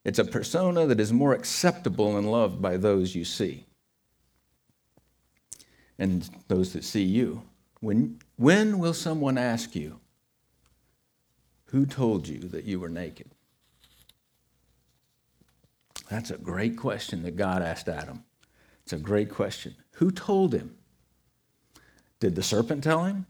It's 0.03 0.17
a 0.17 0.25
persona 0.25 0.87
that 0.87 0.99
is 0.99 1.13
more 1.13 1.33
acceptable 1.33 2.17
and 2.17 2.31
loved 2.31 2.59
by 2.59 2.75
those 2.75 3.13
you 3.13 3.23
see 3.23 3.67
and 5.99 6.27
those 6.47 6.73
that 6.73 6.83
see 6.83 7.03
you. 7.03 7.43
When, 7.81 8.17
when 8.37 8.79
will 8.79 8.95
someone 8.95 9.37
ask 9.37 9.75
you, 9.75 9.99
Who 11.65 11.85
told 11.85 12.27
you 12.27 12.39
that 12.49 12.63
you 12.63 12.79
were 12.79 12.89
naked? 12.89 13.29
That's 16.09 16.31
a 16.31 16.37
great 16.37 16.77
question 16.77 17.23
that 17.23 17.35
God 17.35 17.61
asked 17.61 17.89
Adam. 17.89 18.23
It's 18.83 18.93
a 18.93 18.97
great 18.97 19.29
question. 19.29 19.75
Who 19.93 20.11
told 20.11 20.53
him? 20.53 20.77
Did 22.19 22.35
the 22.35 22.43
serpent 22.43 22.83
tell 22.83 23.03
him? 23.03 23.25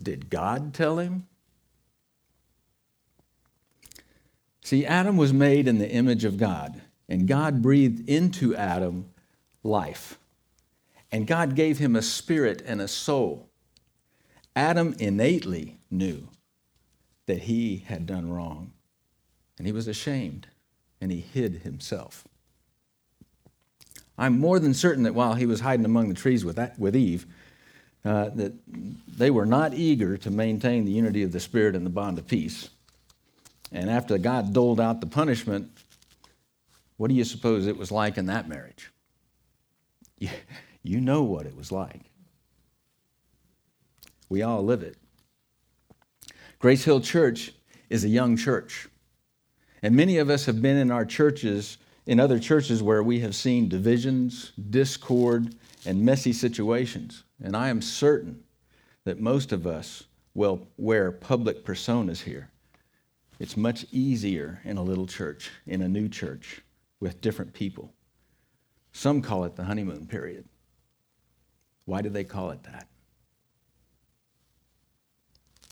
Did 0.00 0.30
God 0.30 0.74
tell 0.74 0.98
him? 0.98 1.26
See, 4.62 4.84
Adam 4.84 5.16
was 5.16 5.32
made 5.32 5.66
in 5.66 5.78
the 5.78 5.90
image 5.90 6.24
of 6.24 6.36
God, 6.36 6.82
and 7.08 7.26
God 7.26 7.62
breathed 7.62 8.08
into 8.08 8.54
Adam 8.54 9.08
life. 9.62 10.18
And 11.10 11.26
God 11.26 11.54
gave 11.54 11.78
him 11.78 11.96
a 11.96 12.02
spirit 12.02 12.62
and 12.66 12.80
a 12.82 12.88
soul. 12.88 13.48
Adam 14.54 14.94
innately 14.98 15.78
knew 15.90 16.28
that 17.24 17.42
he 17.42 17.78
had 17.86 18.04
done 18.04 18.30
wrong, 18.30 18.72
and 19.56 19.66
he 19.66 19.72
was 19.72 19.88
ashamed, 19.88 20.48
and 21.00 21.10
he 21.12 21.20
hid 21.20 21.56
himself. 21.62 22.24
I'm 24.16 24.38
more 24.38 24.58
than 24.58 24.74
certain 24.74 25.04
that 25.04 25.14
while 25.14 25.34
he 25.34 25.46
was 25.46 25.60
hiding 25.60 25.84
among 25.84 26.08
the 26.08 26.14
trees 26.14 26.44
with, 26.44 26.56
that, 26.56 26.78
with 26.78 26.96
Eve, 26.96 27.26
uh, 28.04 28.30
that 28.30 28.52
they 29.06 29.30
were 29.30 29.46
not 29.46 29.74
eager 29.74 30.16
to 30.18 30.30
maintain 30.30 30.84
the 30.84 30.90
unity 30.90 31.22
of 31.22 31.32
the 31.32 31.40
Spirit 31.40 31.76
and 31.76 31.86
the 31.86 31.90
bond 31.90 32.18
of 32.18 32.26
peace. 32.26 32.70
And 33.70 33.88
after 33.88 34.18
God 34.18 34.52
doled 34.52 34.80
out 34.80 35.00
the 35.00 35.06
punishment, 35.06 35.70
what 36.96 37.08
do 37.08 37.14
you 37.14 37.24
suppose 37.24 37.66
it 37.66 37.76
was 37.76 37.92
like 37.92 38.18
in 38.18 38.26
that 38.26 38.48
marriage? 38.48 38.90
You, 40.20 40.30
you 40.82 41.00
know 41.00 41.22
what 41.22 41.46
it 41.46 41.56
was 41.56 41.70
like. 41.70 42.10
We 44.28 44.42
all 44.42 44.64
live 44.64 44.82
it. 44.82 44.96
Grace 46.58 46.82
Hill 46.82 47.00
Church 47.00 47.52
is 47.88 48.02
a 48.02 48.08
young 48.08 48.36
church. 48.36 48.88
And 49.82 49.94
many 49.94 50.18
of 50.18 50.30
us 50.30 50.46
have 50.46 50.60
been 50.60 50.76
in 50.76 50.90
our 50.90 51.04
churches, 51.04 51.78
in 52.06 52.18
other 52.18 52.38
churches 52.38 52.82
where 52.82 53.02
we 53.02 53.20
have 53.20 53.34
seen 53.34 53.68
divisions, 53.68 54.52
discord, 54.70 55.54
and 55.86 56.04
messy 56.04 56.32
situations. 56.32 57.24
And 57.42 57.56
I 57.56 57.68
am 57.68 57.80
certain 57.80 58.42
that 59.04 59.20
most 59.20 59.52
of 59.52 59.66
us 59.66 60.04
will 60.34 60.66
wear 60.76 61.12
public 61.12 61.64
personas 61.64 62.22
here. 62.22 62.50
It's 63.38 63.56
much 63.56 63.86
easier 63.92 64.60
in 64.64 64.76
a 64.76 64.82
little 64.82 65.06
church, 65.06 65.50
in 65.66 65.82
a 65.82 65.88
new 65.88 66.08
church, 66.08 66.62
with 66.98 67.20
different 67.20 67.52
people. 67.52 67.92
Some 68.92 69.22
call 69.22 69.44
it 69.44 69.54
the 69.54 69.64
honeymoon 69.64 70.06
period. 70.06 70.44
Why 71.84 72.02
do 72.02 72.08
they 72.08 72.24
call 72.24 72.50
it 72.50 72.64
that? 72.64 72.88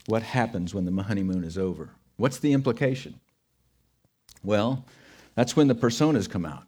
What 0.06 0.22
happens 0.22 0.72
when 0.72 0.84
the 0.84 1.02
honeymoon 1.02 1.42
is 1.42 1.58
over? 1.58 1.90
What's 2.16 2.38
the 2.38 2.52
implication? 2.52 3.20
Well, 4.47 4.87
that's 5.35 5.55
when 5.55 5.69
the 5.69 5.75
personas 5.75 6.31
come 6.31 6.47
out 6.47 6.65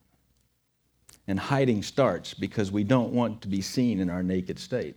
and 1.26 1.38
hiding 1.38 1.82
starts 1.82 2.34
because 2.34 2.70
we 2.70 2.84
don't 2.84 3.12
want 3.12 3.40
to 3.42 3.48
be 3.48 3.62
seen 3.62 4.00
in 4.00 4.10
our 4.10 4.22
naked 4.22 4.58
state 4.58 4.96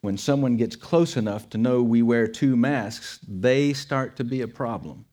when 0.00 0.16
someone 0.16 0.56
gets 0.56 0.76
close 0.76 1.16
enough 1.16 1.48
to 1.50 1.58
know 1.58 1.82
we 1.82 2.02
wear 2.02 2.26
two 2.26 2.56
masks, 2.56 3.20
they 3.26 3.72
start 3.72 4.16
to 4.16 4.24
be 4.24 4.40
a 4.40 4.48
problem. 4.48 5.04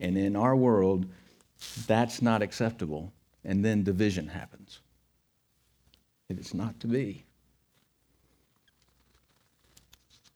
And 0.00 0.16
in 0.16 0.34
our 0.36 0.56
world, 0.56 1.06
that's 1.86 2.22
not 2.22 2.42
acceptable. 2.42 3.12
And 3.44 3.64
then 3.64 3.84
division 3.84 4.28
happens. 4.28 4.80
It 6.28 6.38
is 6.38 6.54
not 6.54 6.80
to 6.80 6.86
be. 6.86 7.24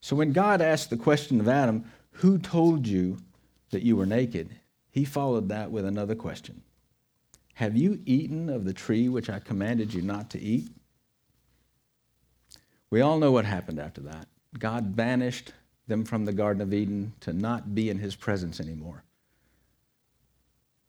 So 0.01 0.15
when 0.15 0.33
God 0.33 0.61
asked 0.61 0.89
the 0.89 0.97
question 0.97 1.39
of 1.39 1.47
Adam, 1.47 1.85
Who 2.17 2.37
told 2.37 2.85
you 2.87 3.17
that 3.71 3.83
you 3.83 3.95
were 3.95 4.05
naked? 4.05 4.59
He 4.93 5.05
followed 5.05 5.49
that 5.49 5.71
with 5.71 5.85
another 5.85 6.13
question 6.13 6.61
Have 7.55 7.75
you 7.75 7.99
eaten 8.05 8.47
of 8.47 8.63
the 8.63 8.73
tree 8.73 9.09
which 9.09 9.27
I 9.27 9.39
commanded 9.39 9.91
you 9.91 10.03
not 10.03 10.29
to 10.29 10.39
eat? 10.39 10.69
We 12.91 13.01
all 13.01 13.17
know 13.17 13.31
what 13.31 13.45
happened 13.45 13.79
after 13.79 14.01
that. 14.01 14.27
God 14.59 14.95
banished 14.95 15.51
them 15.87 16.05
from 16.05 16.25
the 16.25 16.31
Garden 16.31 16.61
of 16.61 16.75
Eden 16.75 17.13
to 17.21 17.33
not 17.33 17.73
be 17.73 17.89
in 17.89 17.97
his 17.97 18.15
presence 18.15 18.59
anymore. 18.59 19.03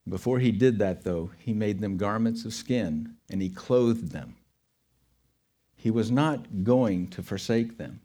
Before 0.06 0.38
he 0.38 0.52
did 0.52 0.78
that, 0.80 1.02
though, 1.02 1.30
he 1.38 1.54
made 1.54 1.80
them 1.80 1.96
garments 1.96 2.44
of 2.44 2.52
skin 2.52 3.14
and 3.30 3.40
he 3.40 3.48
clothed 3.48 4.12
them. 4.12 4.36
He 5.76 5.90
was 5.90 6.10
not 6.10 6.62
going 6.62 7.08
to 7.08 7.22
forsake 7.22 7.78
them. 7.78 8.02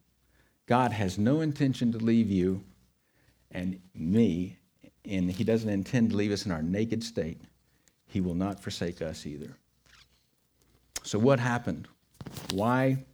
God 0.65 0.93
has 0.93 1.17
no 1.17 1.41
intention 1.41 1.91
to 1.91 1.97
leave 1.97 2.31
you 2.31 2.63
and 3.51 3.81
me, 3.93 4.58
and 5.09 5.31
he 5.31 5.43
doesn't 5.43 5.69
intend 5.69 6.11
to 6.11 6.15
leave 6.15 6.31
us 6.31 6.45
in 6.45 6.51
our 6.51 6.61
naked 6.61 7.03
state. 7.03 7.41
He 8.07 8.21
will 8.21 8.35
not 8.35 8.59
forsake 8.59 9.01
us 9.01 9.25
either. 9.25 9.57
So, 11.03 11.17
what 11.17 11.39
happened? 11.39 11.87
Why 12.53 13.05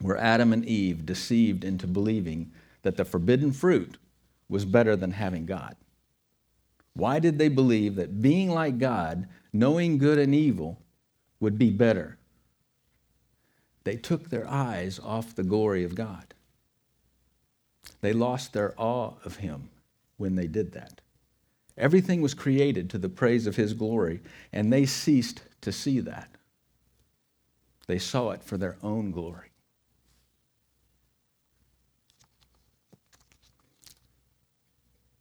were 0.00 0.16
Adam 0.16 0.52
and 0.52 0.64
Eve 0.64 1.06
deceived 1.06 1.64
into 1.64 1.86
believing 1.86 2.52
that 2.82 2.96
the 2.96 3.04
forbidden 3.04 3.52
fruit 3.52 3.96
was 4.48 4.64
better 4.64 4.96
than 4.96 5.12
having 5.12 5.46
God? 5.46 5.76
Why 6.94 7.18
did 7.18 7.38
they 7.38 7.48
believe 7.48 7.96
that 7.96 8.22
being 8.22 8.50
like 8.50 8.78
God, 8.78 9.28
knowing 9.52 9.98
good 9.98 10.18
and 10.18 10.34
evil, 10.34 10.80
would 11.40 11.58
be 11.58 11.70
better? 11.70 12.18
They 13.82 13.96
took 13.96 14.30
their 14.30 14.48
eyes 14.48 14.98
off 14.98 15.34
the 15.34 15.42
glory 15.42 15.84
of 15.84 15.94
God. 15.94 16.34
They 18.00 18.12
lost 18.12 18.52
their 18.52 18.74
awe 18.76 19.14
of 19.24 19.36
Him 19.36 19.70
when 20.16 20.36
they 20.36 20.46
did 20.46 20.72
that. 20.72 21.00
Everything 21.76 22.20
was 22.20 22.34
created 22.34 22.88
to 22.90 22.98
the 22.98 23.08
praise 23.08 23.46
of 23.46 23.56
His 23.56 23.74
glory, 23.74 24.20
and 24.52 24.72
they 24.72 24.86
ceased 24.86 25.42
to 25.60 25.72
see 25.72 26.00
that. 26.00 26.28
They 27.86 27.98
saw 27.98 28.30
it 28.30 28.42
for 28.42 28.56
their 28.56 28.76
own 28.82 29.10
glory. 29.10 29.50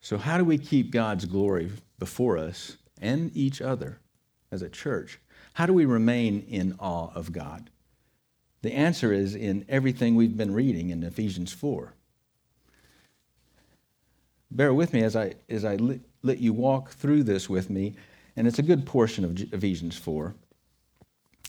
So, 0.02 0.18
how 0.18 0.38
do 0.38 0.44
we 0.44 0.58
keep 0.58 0.92
God's 0.92 1.26
glory 1.26 1.72
before 1.98 2.38
us 2.38 2.78
and 3.02 3.32
each 3.36 3.62
other 3.62 4.00
as 4.52 4.62
a 4.62 4.70
church? 4.70 5.20
How 5.54 5.66
do 5.66 5.74
we 5.74 5.86
remain 5.86 6.46
in 6.48 6.76
awe 6.80 7.10
of 7.16 7.32
God? 7.32 7.70
The 8.62 8.74
answer 8.74 9.14
is 9.14 9.36
in 9.36 9.66
everything 9.68 10.16
we've 10.16 10.38
been 10.38 10.54
reading 10.54 10.90
in 10.90 11.04
Ephesians 11.04 11.52
4. 11.52 11.94
Bear 14.52 14.74
with 14.74 14.94
me 14.94 15.04
as 15.04 15.16
I, 15.16 15.36
as 15.50 15.66
I 15.66 15.78
let 16.24 16.40
you 16.40 16.54
walk 16.54 16.90
through 16.92 17.24
this 17.24 17.50
with 17.50 17.70
me, 17.70 17.96
and 18.36 18.48
it's 18.48 18.60
a 18.60 18.64
good 18.64 18.86
portion 18.86 19.24
of 19.24 19.40
Ephesians 19.54 19.98
4, 19.98 20.34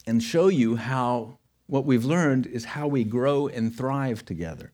and 0.06 0.22
show 0.22 0.48
you 0.48 0.76
how 0.76 1.38
what 1.66 1.86
we've 1.86 2.04
learned 2.04 2.46
is 2.46 2.64
how 2.64 2.86
we 2.86 3.04
grow 3.04 3.48
and 3.48 3.74
thrive 3.74 4.24
together 4.24 4.72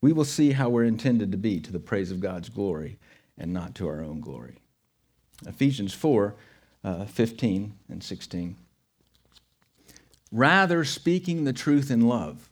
we 0.00 0.12
will 0.12 0.24
see 0.24 0.52
how 0.52 0.68
we're 0.68 0.84
intended 0.84 1.32
to 1.32 1.38
be 1.38 1.60
to 1.60 1.72
the 1.72 1.80
praise 1.80 2.10
of 2.10 2.20
God's 2.20 2.48
glory 2.48 2.98
and 3.36 3.52
not 3.52 3.74
to 3.76 3.88
our 3.88 4.02
own 4.02 4.20
glory. 4.20 4.58
Ephesians 5.46 5.92
4 5.92 6.34
uh, 6.84 7.04
15 7.06 7.74
and 7.88 8.04
16. 8.04 8.56
Rather, 10.30 10.84
speaking 10.84 11.42
the 11.42 11.52
truth 11.52 11.90
in 11.90 12.02
love, 12.02 12.48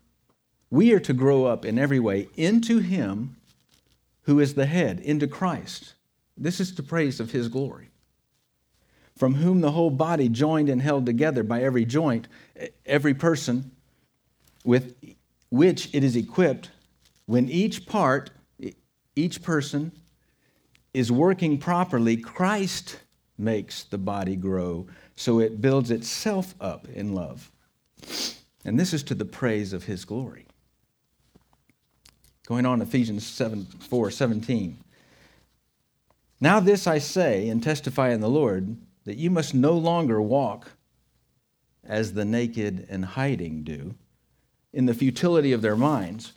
we 0.70 0.92
are 0.92 0.98
to 0.98 1.12
grow 1.12 1.44
up 1.44 1.64
in 1.64 1.78
every 1.78 2.00
way 2.00 2.28
into 2.36 2.78
Him 2.78 3.36
who 4.22 4.40
is 4.40 4.54
the 4.54 4.66
head, 4.66 4.98
into 4.98 5.28
Christ. 5.28 5.94
This 6.36 6.60
is 6.60 6.72
to 6.74 6.82
praise 6.82 7.20
of 7.20 7.30
His 7.30 7.48
glory. 7.48 7.90
From 9.16 9.34
whom 9.34 9.60
the 9.60 9.70
whole 9.70 9.90
body, 9.90 10.28
joined 10.28 10.68
and 10.68 10.82
held 10.82 11.06
together 11.06 11.42
by 11.44 11.62
every 11.62 11.84
joint, 11.84 12.26
every 12.84 13.14
person, 13.14 13.70
with 14.64 14.94
which 15.50 15.94
it 15.94 16.02
is 16.02 16.16
equipped, 16.16 16.70
when 17.26 17.48
each 17.48 17.86
part, 17.86 18.30
each 19.14 19.42
person 19.42 19.92
is 20.92 21.12
working 21.12 21.58
properly, 21.58 22.16
Christ 22.16 22.98
makes 23.38 23.84
the 23.84 23.98
body 23.98 24.36
grow 24.36 24.86
so 25.16 25.40
it 25.40 25.60
builds 25.60 25.90
itself 25.90 26.54
up 26.60 26.88
in 26.88 27.14
love. 27.14 27.50
And 28.64 28.78
this 28.78 28.92
is 28.92 29.02
to 29.04 29.14
the 29.14 29.24
praise 29.24 29.72
of 29.72 29.84
his 29.84 30.04
glory. 30.04 30.46
Going 32.46 32.66
on, 32.66 32.82
Ephesians 32.82 33.26
7, 33.26 33.64
4 33.64 34.10
17. 34.10 34.83
Now, 36.44 36.60
this 36.60 36.86
I 36.86 36.98
say 36.98 37.48
and 37.48 37.62
testify 37.62 38.10
in 38.10 38.20
the 38.20 38.28
Lord 38.28 38.76
that 39.04 39.16
you 39.16 39.30
must 39.30 39.54
no 39.54 39.72
longer 39.72 40.20
walk 40.20 40.72
as 41.82 42.12
the 42.12 42.26
naked 42.26 42.86
and 42.90 43.02
hiding 43.02 43.62
do 43.62 43.94
in 44.70 44.84
the 44.84 44.92
futility 44.92 45.54
of 45.54 45.62
their 45.62 45.74
minds 45.74 46.34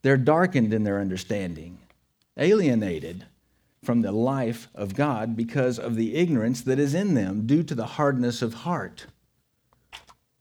they're 0.00 0.16
darkened 0.16 0.72
in 0.72 0.84
their 0.84 0.98
understanding, 0.98 1.76
alienated 2.38 3.26
from 3.84 4.00
the 4.00 4.12
life 4.12 4.68
of 4.74 4.94
God 4.94 5.36
because 5.36 5.78
of 5.78 5.94
the 5.94 6.14
ignorance 6.14 6.62
that 6.62 6.78
is 6.78 6.94
in 6.94 7.12
them 7.12 7.46
due 7.46 7.62
to 7.64 7.74
the 7.74 7.84
hardness 7.84 8.40
of 8.40 8.54
heart. 8.54 9.08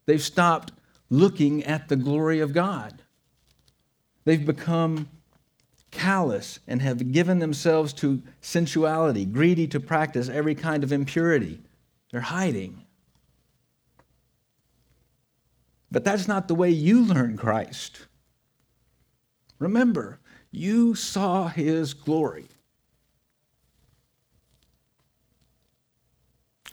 They've 0.06 0.22
stopped 0.22 0.72
looking 1.10 1.66
at 1.66 1.90
the 1.90 1.98
glory 1.98 2.40
of 2.40 2.54
God. 2.54 3.02
They've 4.24 4.46
become 4.46 5.10
callous 5.92 6.60
and 6.68 6.82
have 6.82 7.12
given 7.12 7.40
themselves 7.40 7.94
to 7.94 8.22
sensuality, 8.40 9.26
greedy 9.26 9.68
to 9.68 9.80
practice 9.80 10.30
every 10.30 10.56
kind 10.56 10.84
of 10.84 10.92
impurity. 10.92 11.60
They're 12.12 12.22
hiding. 12.22 12.86
But 15.92 16.06
that's 16.06 16.28
not 16.28 16.48
the 16.48 16.56
way 16.56 16.70
you 16.70 17.04
learn 17.04 17.38
Christ. 17.38 18.08
Remember, 19.60 20.20
you 20.50 20.96
saw 20.96 21.48
his 21.48 21.94
glory. 21.94 22.48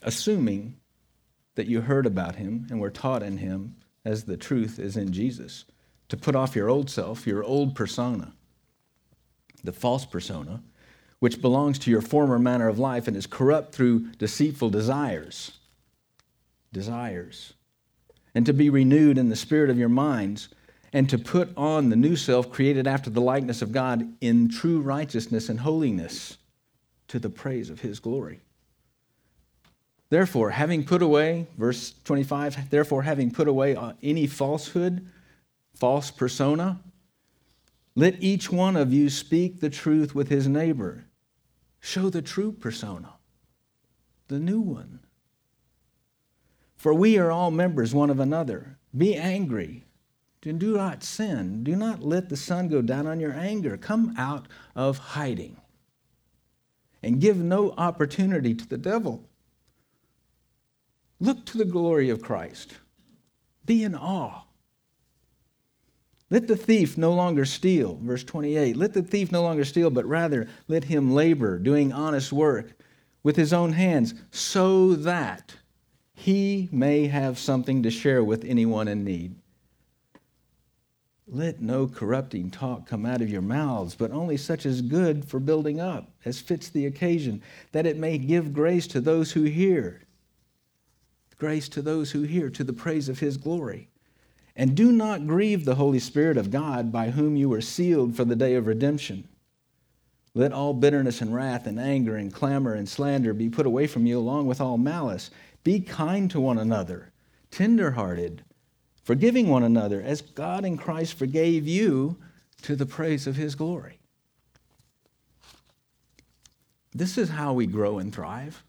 Assuming 0.02 0.76
that 1.56 1.66
you 1.66 1.80
heard 1.80 2.06
about 2.06 2.36
him 2.36 2.66
and 2.70 2.80
were 2.80 2.90
taught 2.90 3.22
in 3.22 3.38
him 3.38 3.74
as 4.04 4.24
the 4.24 4.36
truth 4.36 4.78
is 4.78 4.96
in 4.96 5.12
Jesus, 5.12 5.64
to 6.08 6.16
put 6.16 6.36
off 6.36 6.54
your 6.54 6.70
old 6.70 6.88
self, 6.88 7.26
your 7.26 7.42
old 7.42 7.74
persona, 7.74 8.32
the 9.64 9.72
false 9.72 10.04
persona, 10.04 10.62
which 11.18 11.42
belongs 11.42 11.78
to 11.80 11.90
your 11.90 12.00
former 12.00 12.38
manner 12.38 12.68
of 12.68 12.78
life 12.78 13.08
and 13.08 13.16
is 13.16 13.26
corrupt 13.26 13.74
through 13.74 14.10
deceitful 14.12 14.70
desires. 14.70 15.58
Desires. 16.72 17.54
And 18.34 18.46
to 18.46 18.52
be 18.52 18.70
renewed 18.70 19.18
in 19.18 19.28
the 19.28 19.36
spirit 19.36 19.70
of 19.70 19.78
your 19.78 19.88
minds 19.88 20.48
and 20.92 21.08
to 21.10 21.18
put 21.18 21.50
on 21.56 21.90
the 21.90 21.96
new 21.96 22.16
self 22.16 22.50
created 22.50 22.86
after 22.86 23.10
the 23.10 23.20
likeness 23.20 23.62
of 23.62 23.72
God 23.72 24.14
in 24.20 24.48
true 24.48 24.80
righteousness 24.80 25.48
and 25.48 25.60
holiness 25.60 26.38
to 27.08 27.18
the 27.18 27.30
praise 27.30 27.70
of 27.70 27.80
his 27.80 28.00
glory. 28.00 28.40
Therefore, 30.10 30.50
having 30.50 30.84
put 30.84 31.02
away, 31.02 31.46
verse 31.58 31.94
25, 32.04 32.70
therefore, 32.70 33.02
having 33.02 33.30
put 33.30 33.48
away 33.48 33.76
uh, 33.76 33.92
any 34.02 34.26
falsehood, 34.26 35.06
false 35.74 36.10
persona, 36.10 36.80
let 37.98 38.22
each 38.22 38.50
one 38.50 38.76
of 38.76 38.92
you 38.92 39.10
speak 39.10 39.60
the 39.60 39.70
truth 39.70 40.14
with 40.14 40.28
his 40.28 40.48
neighbor. 40.48 41.04
Show 41.80 42.10
the 42.10 42.22
true 42.22 42.52
persona, 42.52 43.14
the 44.28 44.38
new 44.38 44.60
one. 44.60 45.00
For 46.76 46.94
we 46.94 47.18
are 47.18 47.30
all 47.30 47.50
members 47.50 47.94
one 47.94 48.10
of 48.10 48.20
another. 48.20 48.78
Be 48.96 49.14
angry 49.14 49.84
do 50.40 50.76
not 50.76 51.02
sin. 51.02 51.64
Do 51.64 51.76
not 51.76 52.02
let 52.02 52.28
the 52.28 52.36
sun 52.36 52.68
go 52.68 52.80
down 52.80 53.06
on 53.06 53.20
your 53.20 53.32
anger. 53.32 53.76
Come 53.76 54.14
out 54.16 54.46
of 54.74 54.98
hiding 54.98 55.56
and 57.02 57.20
give 57.20 57.36
no 57.36 57.72
opportunity 57.72 58.54
to 58.54 58.66
the 58.66 58.78
devil. 58.78 59.28
Look 61.20 61.44
to 61.46 61.58
the 61.58 61.64
glory 61.64 62.10
of 62.10 62.22
Christ. 62.22 62.74
Be 63.64 63.82
in 63.82 63.94
awe. 63.94 64.44
Let 66.30 66.46
the 66.46 66.56
thief 66.56 66.98
no 66.98 67.12
longer 67.14 67.44
steal. 67.44 67.98
Verse 68.02 68.22
28. 68.24 68.76
Let 68.76 68.92
the 68.92 69.02
thief 69.02 69.32
no 69.32 69.42
longer 69.42 69.64
steal, 69.64 69.90
but 69.90 70.04
rather 70.04 70.46
let 70.66 70.84
him 70.84 71.12
labor, 71.12 71.58
doing 71.58 71.92
honest 71.92 72.32
work 72.32 72.72
with 73.22 73.36
his 73.36 73.52
own 73.52 73.72
hands, 73.72 74.14
so 74.30 74.94
that 74.94 75.56
he 76.14 76.68
may 76.70 77.06
have 77.06 77.38
something 77.38 77.82
to 77.82 77.90
share 77.90 78.22
with 78.22 78.44
anyone 78.44 78.88
in 78.88 79.04
need. 79.04 79.36
Let 81.26 81.60
no 81.60 81.86
corrupting 81.86 82.50
talk 82.50 82.86
come 82.86 83.04
out 83.04 83.20
of 83.20 83.28
your 83.28 83.42
mouths, 83.42 83.94
but 83.94 84.10
only 84.10 84.36
such 84.36 84.64
as 84.64 84.80
good 84.80 85.26
for 85.26 85.38
building 85.38 85.78
up, 85.78 86.10
as 86.24 86.40
fits 86.40 86.68
the 86.70 86.86
occasion, 86.86 87.42
that 87.72 87.86
it 87.86 87.98
may 87.98 88.16
give 88.16 88.54
grace 88.54 88.86
to 88.88 89.00
those 89.00 89.32
who 89.32 89.42
hear. 89.42 90.02
Grace 91.38 91.68
to 91.68 91.82
those 91.82 92.10
who 92.10 92.22
hear, 92.22 92.48
to 92.50 92.64
the 92.64 92.72
praise 92.72 93.08
of 93.08 93.18
his 93.18 93.36
glory. 93.36 93.90
And 94.58 94.74
do 94.74 94.90
not 94.90 95.28
grieve 95.28 95.64
the 95.64 95.76
Holy 95.76 96.00
Spirit 96.00 96.36
of 96.36 96.50
God, 96.50 96.90
by 96.90 97.10
whom 97.10 97.36
you 97.36 97.48
were 97.48 97.60
sealed 97.60 98.16
for 98.16 98.24
the 98.24 98.34
day 98.34 98.56
of 98.56 98.66
redemption. 98.66 99.28
Let 100.34 100.52
all 100.52 100.74
bitterness 100.74 101.20
and 101.20 101.32
wrath 101.32 101.66
and 101.68 101.78
anger 101.78 102.16
and 102.16 102.34
clamor 102.34 102.74
and 102.74 102.88
slander 102.88 103.32
be 103.32 103.48
put 103.48 103.66
away 103.66 103.86
from 103.86 104.04
you, 104.04 104.18
along 104.18 104.48
with 104.48 104.60
all 104.60 104.76
malice. 104.76 105.30
Be 105.62 105.78
kind 105.78 106.28
to 106.32 106.40
one 106.40 106.58
another, 106.58 107.12
tenderhearted, 107.52 108.42
forgiving 109.04 109.48
one 109.48 109.62
another, 109.62 110.02
as 110.02 110.20
God 110.22 110.64
in 110.64 110.76
Christ 110.76 111.14
forgave 111.14 111.68
you 111.68 112.16
to 112.62 112.74
the 112.74 112.86
praise 112.86 113.28
of 113.28 113.36
his 113.36 113.54
glory. 113.54 114.00
This 116.92 117.16
is 117.16 117.30
how 117.30 117.52
we 117.52 117.66
grow 117.66 117.98
and 117.98 118.12
thrive. 118.12 118.64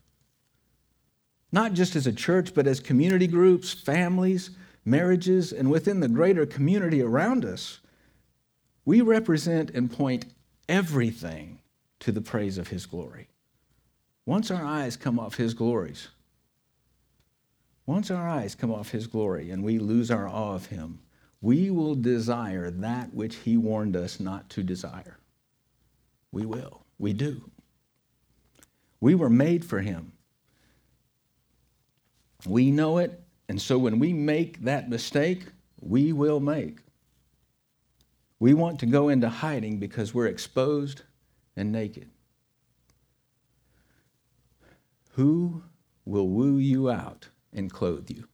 Not 1.52 1.74
just 1.74 1.96
as 1.96 2.06
a 2.06 2.14
church, 2.14 2.54
but 2.54 2.68
as 2.68 2.80
community 2.80 3.26
groups, 3.26 3.74
families, 3.74 4.52
marriages, 4.86 5.52
and 5.52 5.70
within 5.70 6.00
the 6.00 6.08
greater 6.08 6.46
community 6.46 7.02
around 7.02 7.46
us. 7.46 7.80
We 8.86 9.02
represent 9.02 9.70
and 9.72 9.92
point 9.92 10.26
everything 10.68 11.60
to 12.00 12.12
the 12.12 12.22
praise 12.22 12.58
of 12.58 12.70
his 12.70 12.86
glory. 12.86 13.28
Once 14.26 14.52
our 14.52 14.64
eyes 14.64 14.96
come 14.96 15.20
off 15.20 15.36
his 15.36 15.54
glories, 15.54 16.10
once 17.86 18.12
our 18.12 18.28
eyes 18.28 18.54
come 18.56 18.72
off 18.72 18.92
his 18.92 19.08
glory 19.08 19.50
and 19.50 19.64
we 19.64 19.80
lose 19.80 20.12
our 20.12 20.28
awe 20.28 20.54
of 20.54 20.68
him, 20.68 21.00
we 21.42 21.72
will 21.72 21.96
desire 21.96 22.70
that 22.70 23.14
which 23.14 23.38
he 23.38 23.58
warned 23.58 23.96
us 23.96 24.20
not 24.20 24.50
to 24.52 24.62
desire. 24.62 25.18
We 26.32 26.46
will. 26.46 26.86
We 27.00 27.14
do. 27.14 27.50
We 29.02 29.16
were 29.16 29.30
made 29.30 29.66
for 29.66 29.80
him. 29.80 30.12
We 32.46 32.72
know 32.72 33.00
it, 33.00 33.22
and 33.50 33.60
so 33.60 33.80
when 33.80 33.98
we 33.98 34.14
make 34.14 34.62
that 34.62 34.90
mistake, 34.90 35.42
we 35.82 36.14
will 36.14 36.40
make. 36.40 36.78
We 38.40 38.54
want 38.54 38.80
to 38.80 38.86
go 38.86 39.10
into 39.10 39.28
hiding 39.28 39.80
because 39.80 40.14
we're 40.14 40.28
exposed 40.28 41.02
and 41.58 41.72
naked. 41.72 42.10
Who 45.14 45.64
will 46.06 46.30
woo 46.30 46.58
you 46.58 46.92
out 46.92 47.28
and 47.52 47.74
clothe 47.74 48.12
you? 48.12 48.28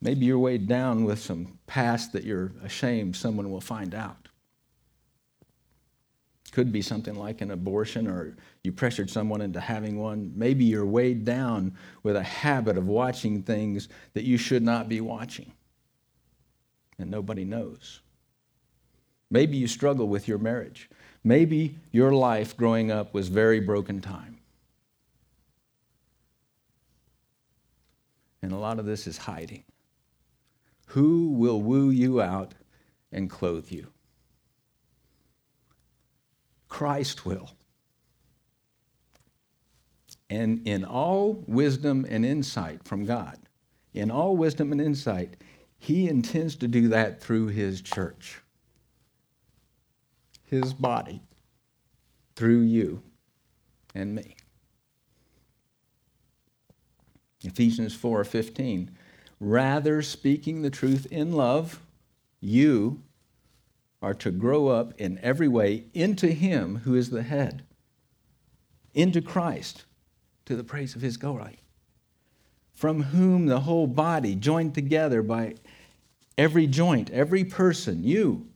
Maybe 0.00 0.26
you're 0.26 0.38
weighed 0.38 0.68
down 0.68 1.04
with 1.04 1.18
some 1.18 1.58
past 1.66 2.12
that 2.12 2.22
you're 2.22 2.52
ashamed 2.62 3.16
someone 3.16 3.50
will 3.50 3.60
find 3.60 3.92
out. 3.92 4.25
Could 6.56 6.72
be 6.72 6.80
something 6.80 7.16
like 7.16 7.42
an 7.42 7.50
abortion 7.50 8.08
or 8.08 8.34
you 8.64 8.72
pressured 8.72 9.10
someone 9.10 9.42
into 9.42 9.60
having 9.60 9.98
one. 9.98 10.32
Maybe 10.34 10.64
you're 10.64 10.86
weighed 10.86 11.22
down 11.22 11.74
with 12.02 12.16
a 12.16 12.22
habit 12.22 12.78
of 12.78 12.86
watching 12.86 13.42
things 13.42 13.90
that 14.14 14.24
you 14.24 14.38
should 14.38 14.62
not 14.62 14.88
be 14.88 15.02
watching 15.02 15.52
and 16.98 17.10
nobody 17.10 17.44
knows. 17.44 18.00
Maybe 19.30 19.58
you 19.58 19.66
struggle 19.66 20.08
with 20.08 20.26
your 20.26 20.38
marriage. 20.38 20.88
Maybe 21.22 21.76
your 21.92 22.12
life 22.12 22.56
growing 22.56 22.90
up 22.90 23.12
was 23.12 23.28
very 23.28 23.60
broken 23.60 24.00
time. 24.00 24.38
And 28.40 28.50
a 28.50 28.56
lot 28.56 28.78
of 28.78 28.86
this 28.86 29.06
is 29.06 29.18
hiding. 29.18 29.64
Who 30.86 31.32
will 31.32 31.60
woo 31.60 31.90
you 31.90 32.22
out 32.22 32.54
and 33.12 33.28
clothe 33.28 33.70
you? 33.70 33.88
Christ 36.76 37.24
will. 37.24 37.48
And 40.28 40.68
in 40.68 40.84
all 40.84 41.42
wisdom 41.46 42.04
and 42.06 42.22
insight 42.22 42.84
from 42.84 43.06
God, 43.06 43.38
in 43.94 44.10
all 44.10 44.36
wisdom 44.36 44.72
and 44.72 44.80
insight, 44.82 45.42
he 45.78 46.06
intends 46.06 46.54
to 46.56 46.68
do 46.68 46.88
that 46.88 47.22
through 47.22 47.46
his 47.46 47.80
church, 47.80 48.42
his 50.44 50.74
body, 50.74 51.22
through 52.34 52.60
you 52.60 53.02
and 53.94 54.14
me. 54.14 54.36
Ephesians 57.42 57.96
4:15 57.96 58.90
Rather 59.40 60.02
speaking 60.02 60.60
the 60.60 60.68
truth 60.68 61.06
in 61.10 61.32
love 61.32 61.80
you 62.38 63.02
are 64.06 64.14
to 64.14 64.30
grow 64.30 64.68
up 64.68 64.92
in 65.00 65.18
every 65.20 65.48
way 65.48 65.82
into 65.92 66.28
him 66.28 66.76
who 66.84 66.94
is 66.94 67.10
the 67.10 67.24
head 67.24 67.64
into 68.94 69.20
Christ 69.20 69.84
to 70.44 70.54
the 70.54 70.62
praise 70.62 70.94
of 70.94 71.02
his 71.02 71.16
glory 71.16 71.58
from 72.72 73.02
whom 73.02 73.46
the 73.46 73.58
whole 73.58 73.88
body 73.88 74.36
joined 74.36 74.74
together 74.74 75.22
by 75.22 75.56
every 76.38 76.68
joint, 76.68 77.10
every 77.10 77.42
person, 77.42 78.04
you, 78.04 78.46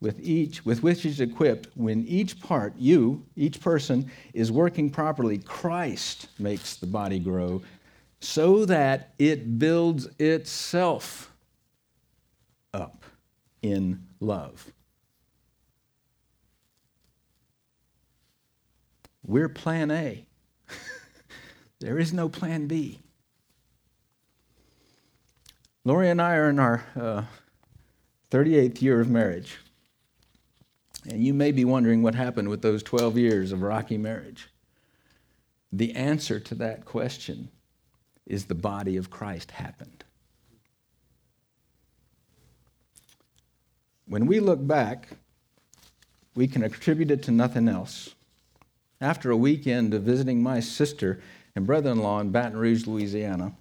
with 0.00 0.20
each 0.20 0.64
with 0.64 0.84
which 0.84 1.04
is 1.04 1.20
equipped, 1.20 1.66
when 1.74 2.06
each 2.06 2.40
part, 2.40 2.74
you, 2.78 3.24
each 3.34 3.60
person, 3.60 4.08
is 4.32 4.52
working 4.52 4.90
properly, 4.90 5.38
Christ 5.38 6.28
makes 6.38 6.76
the 6.76 6.86
body 6.86 7.18
grow 7.18 7.62
so 8.20 8.64
that 8.64 9.12
it 9.18 9.58
builds 9.58 10.06
itself 10.20 11.31
in 13.62 14.06
love. 14.20 14.72
We're 19.24 19.48
plan 19.48 19.90
A. 19.90 20.26
there 21.80 21.98
is 21.98 22.12
no 22.12 22.28
plan 22.28 22.66
B. 22.66 23.00
Lori 25.84 26.10
and 26.10 26.20
I 26.20 26.34
are 26.34 26.50
in 26.50 26.58
our 26.58 26.84
uh, 27.00 27.22
38th 28.30 28.82
year 28.82 29.00
of 29.00 29.08
marriage. 29.08 29.58
And 31.08 31.24
you 31.24 31.34
may 31.34 31.50
be 31.50 31.64
wondering 31.64 32.02
what 32.02 32.14
happened 32.14 32.48
with 32.48 32.62
those 32.62 32.82
12 32.82 33.18
years 33.18 33.52
of 33.52 33.62
rocky 33.62 33.98
marriage. 33.98 34.48
The 35.72 35.94
answer 35.94 36.38
to 36.38 36.54
that 36.56 36.84
question 36.84 37.48
is 38.26 38.44
the 38.44 38.54
body 38.54 38.96
of 38.96 39.10
Christ 39.10 39.52
happened. 39.52 40.01
When 44.06 44.26
we 44.26 44.40
look 44.40 44.66
back, 44.66 45.08
we 46.34 46.46
can 46.46 46.62
attribute 46.62 47.10
it 47.10 47.22
to 47.24 47.30
nothing 47.30 47.68
else. 47.68 48.14
After 49.00 49.30
a 49.30 49.36
weekend 49.36 49.94
of 49.94 50.02
visiting 50.02 50.42
my 50.42 50.60
sister 50.60 51.20
and 51.54 51.66
brother 51.66 51.90
in 51.90 51.98
law 51.98 52.20
in 52.20 52.30
Baton 52.30 52.56
Rouge, 52.56 52.86
Louisiana, 52.86 53.52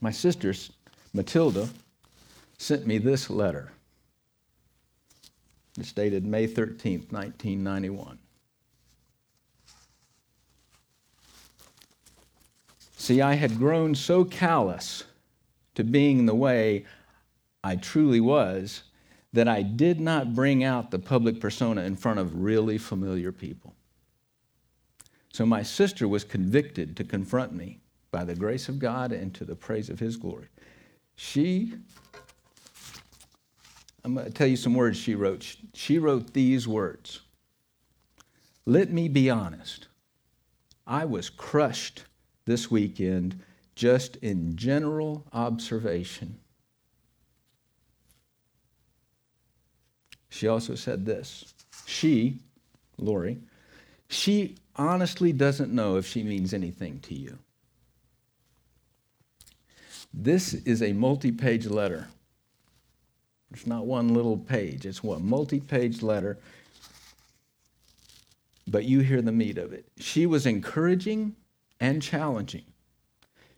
my 0.00 0.10
sister, 0.10 0.54
Matilda 1.12 1.68
sent 2.56 2.86
me 2.86 2.98
this 2.98 3.30
letter. 3.30 3.72
It's 5.78 5.92
dated 5.92 6.26
May 6.26 6.46
13th, 6.48 7.12
1991. 7.12 8.18
See, 12.96 13.22
I 13.22 13.34
had 13.34 13.58
grown 13.58 13.94
so 13.94 14.24
callous 14.24 15.04
to 15.76 15.84
being 15.84 16.26
the 16.26 16.34
way 16.34 16.84
I 17.62 17.76
truly 17.76 18.20
was 18.20 18.82
that 19.32 19.48
I 19.48 19.62
did 19.62 20.00
not 20.00 20.34
bring 20.34 20.64
out 20.64 20.90
the 20.90 20.98
public 20.98 21.40
persona 21.40 21.82
in 21.82 21.96
front 21.96 22.18
of 22.18 22.34
really 22.34 22.78
familiar 22.78 23.32
people. 23.32 23.74
So 25.32 25.44
my 25.44 25.62
sister 25.62 26.08
was 26.08 26.24
convicted 26.24 26.96
to 26.96 27.04
confront 27.04 27.52
me 27.52 27.80
by 28.10 28.24
the 28.24 28.34
grace 28.34 28.68
of 28.68 28.78
God 28.78 29.12
and 29.12 29.34
to 29.34 29.44
the 29.44 29.54
praise 29.54 29.90
of 29.90 30.00
His 30.00 30.16
glory. 30.16 30.48
She, 31.14 31.74
I'm 34.04 34.14
going 34.14 34.26
to 34.26 34.32
tell 34.32 34.46
you 34.46 34.56
some 34.56 34.74
words 34.74 34.96
she 34.96 35.14
wrote. 35.14 35.56
She 35.74 35.98
wrote 35.98 36.32
these 36.32 36.66
words 36.66 37.20
Let 38.64 38.90
me 38.90 39.08
be 39.08 39.28
honest. 39.28 39.88
I 40.86 41.04
was 41.04 41.28
crushed 41.28 42.04
this 42.46 42.70
weekend 42.70 43.42
just 43.74 44.16
in 44.16 44.56
general 44.56 45.26
observation. 45.32 46.40
She 50.28 50.46
also 50.46 50.74
said 50.74 51.06
this. 51.06 51.54
She, 51.86 52.38
Lori, 52.98 53.38
she 54.08 54.56
honestly 54.76 55.32
doesn't 55.32 55.72
know 55.72 55.96
if 55.96 56.06
she 56.06 56.22
means 56.22 56.54
anything 56.54 57.00
to 57.00 57.14
you. 57.14 57.38
This 60.12 60.54
is 60.54 60.82
a 60.82 60.92
multi 60.92 61.32
page 61.32 61.66
letter. 61.66 62.08
It's 63.50 63.66
not 63.66 63.86
one 63.86 64.14
little 64.14 64.36
page, 64.36 64.84
it's 64.86 65.02
one 65.02 65.24
multi 65.26 65.60
page 65.60 66.02
letter. 66.02 66.38
But 68.66 68.84
you 68.84 69.00
hear 69.00 69.22
the 69.22 69.32
meat 69.32 69.56
of 69.56 69.72
it. 69.72 69.86
She 69.98 70.26
was 70.26 70.44
encouraging 70.44 71.34
and 71.80 72.02
challenging. 72.02 72.64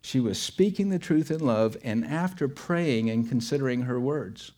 She 0.03 0.21
was 0.21 0.41
speaking 0.41 0.89
the 0.89 0.99
truth 0.99 1.31
in 1.31 1.41
love, 1.41 1.77
and 1.83 2.05
after 2.05 2.49
praying 2.49 3.11
and 3.11 3.29
considering 3.29 3.83
her 3.83 4.01
words. 4.01 4.53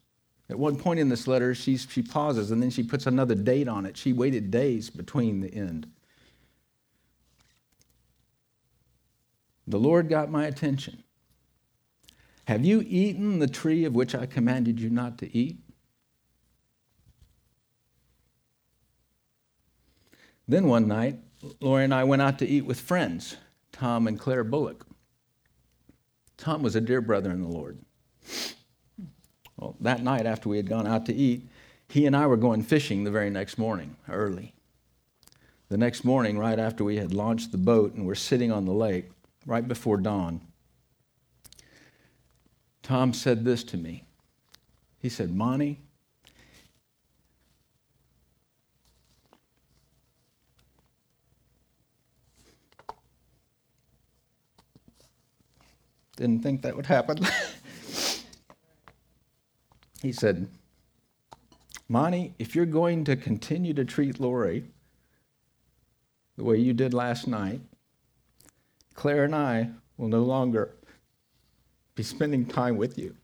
At 0.52 0.58
one 0.58 0.76
point 0.76 1.00
in 1.00 1.08
this 1.08 1.26
letter, 1.26 1.54
she, 1.54 1.78
she 1.78 2.02
pauses 2.02 2.50
and 2.50 2.62
then 2.62 2.68
she 2.68 2.82
puts 2.82 3.06
another 3.06 3.34
date 3.34 3.68
on 3.68 3.86
it. 3.86 3.96
She 3.96 4.12
waited 4.12 4.50
days 4.50 4.90
between 4.90 5.40
the 5.40 5.48
end. 5.48 5.86
The 9.66 9.78
Lord 9.78 10.10
got 10.10 10.30
my 10.30 10.44
attention. 10.44 11.04
Have 12.44 12.66
you 12.66 12.84
eaten 12.86 13.38
the 13.38 13.46
tree 13.46 13.86
of 13.86 13.94
which 13.94 14.14
I 14.14 14.26
commanded 14.26 14.78
you 14.78 14.90
not 14.90 15.16
to 15.20 15.34
eat? 15.34 15.56
Then 20.46 20.66
one 20.66 20.86
night, 20.86 21.18
Lori 21.62 21.84
and 21.84 21.94
I 21.94 22.04
went 22.04 22.20
out 22.20 22.38
to 22.40 22.46
eat 22.46 22.66
with 22.66 22.78
friends, 22.78 23.38
Tom 23.72 24.06
and 24.06 24.20
Claire 24.20 24.44
Bullock. 24.44 24.86
Tom 26.36 26.62
was 26.62 26.76
a 26.76 26.80
dear 26.82 27.00
brother 27.00 27.30
in 27.30 27.40
the 27.40 27.48
Lord. 27.48 27.78
Well, 29.62 29.76
that 29.78 30.02
night 30.02 30.26
after 30.26 30.48
we 30.48 30.56
had 30.56 30.68
gone 30.68 30.88
out 30.88 31.06
to 31.06 31.14
eat, 31.14 31.46
he 31.88 32.04
and 32.04 32.16
I 32.16 32.26
were 32.26 32.36
going 32.36 32.64
fishing 32.64 33.04
the 33.04 33.12
very 33.12 33.30
next 33.30 33.58
morning, 33.58 33.94
early. 34.08 34.54
The 35.68 35.76
next 35.76 36.04
morning, 36.04 36.36
right 36.36 36.58
after 36.58 36.82
we 36.82 36.96
had 36.96 37.14
launched 37.14 37.52
the 37.52 37.58
boat 37.58 37.94
and 37.94 38.04
were 38.04 38.16
sitting 38.16 38.50
on 38.50 38.64
the 38.64 38.72
lake, 38.72 39.12
right 39.46 39.66
before 39.66 39.98
dawn, 39.98 40.40
Tom 42.82 43.12
said 43.12 43.44
this 43.44 43.62
to 43.62 43.76
me. 43.76 44.02
He 44.98 45.08
said, 45.08 45.32
Monte, 45.32 45.78
didn't 56.16 56.42
think 56.42 56.62
that 56.62 56.74
would 56.74 56.86
happen. 56.86 57.20
he 60.02 60.12
said, 60.12 60.48
Monte, 61.88 62.34
if 62.38 62.56
you're 62.56 62.66
going 62.66 63.04
to 63.04 63.14
continue 63.14 63.72
to 63.72 63.84
treat 63.84 64.18
Lori 64.18 64.64
the 66.36 66.42
way 66.42 66.56
you 66.56 66.72
did 66.72 66.92
last 66.92 67.28
night, 67.28 67.60
Claire 68.94 69.24
and 69.24 69.34
I 69.34 69.70
will 69.96 70.08
no 70.08 70.22
longer 70.22 70.74
be 71.94 72.02
spending 72.02 72.44
time 72.44 72.76
with 72.76 72.98
you. 72.98 73.14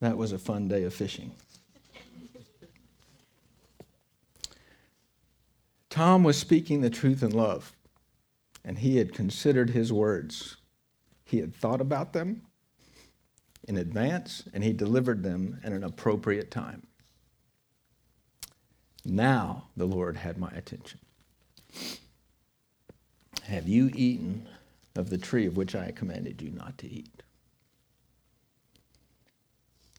That 0.00 0.16
was 0.16 0.32
a 0.32 0.38
fun 0.38 0.68
day 0.68 0.84
of 0.84 0.94
fishing. 0.94 1.32
Tom 5.94 6.24
was 6.24 6.36
speaking 6.36 6.80
the 6.80 6.90
truth 6.90 7.22
in 7.22 7.30
love, 7.30 7.72
and 8.64 8.78
he 8.78 8.96
had 8.96 9.14
considered 9.14 9.70
his 9.70 9.92
words. 9.92 10.56
He 11.24 11.38
had 11.38 11.54
thought 11.54 11.80
about 11.80 12.12
them 12.12 12.42
in 13.68 13.76
advance, 13.76 14.42
and 14.52 14.64
he 14.64 14.72
delivered 14.72 15.22
them 15.22 15.60
at 15.62 15.70
an 15.70 15.84
appropriate 15.84 16.50
time. 16.50 16.82
Now 19.04 19.68
the 19.76 19.84
Lord 19.84 20.16
had 20.16 20.36
my 20.36 20.48
attention. 20.48 20.98
Have 23.44 23.68
you 23.68 23.88
eaten 23.94 24.48
of 24.96 25.10
the 25.10 25.18
tree 25.18 25.46
of 25.46 25.56
which 25.56 25.76
I 25.76 25.92
commanded 25.92 26.42
you 26.42 26.50
not 26.50 26.76
to 26.78 26.90
eat? 26.90 27.22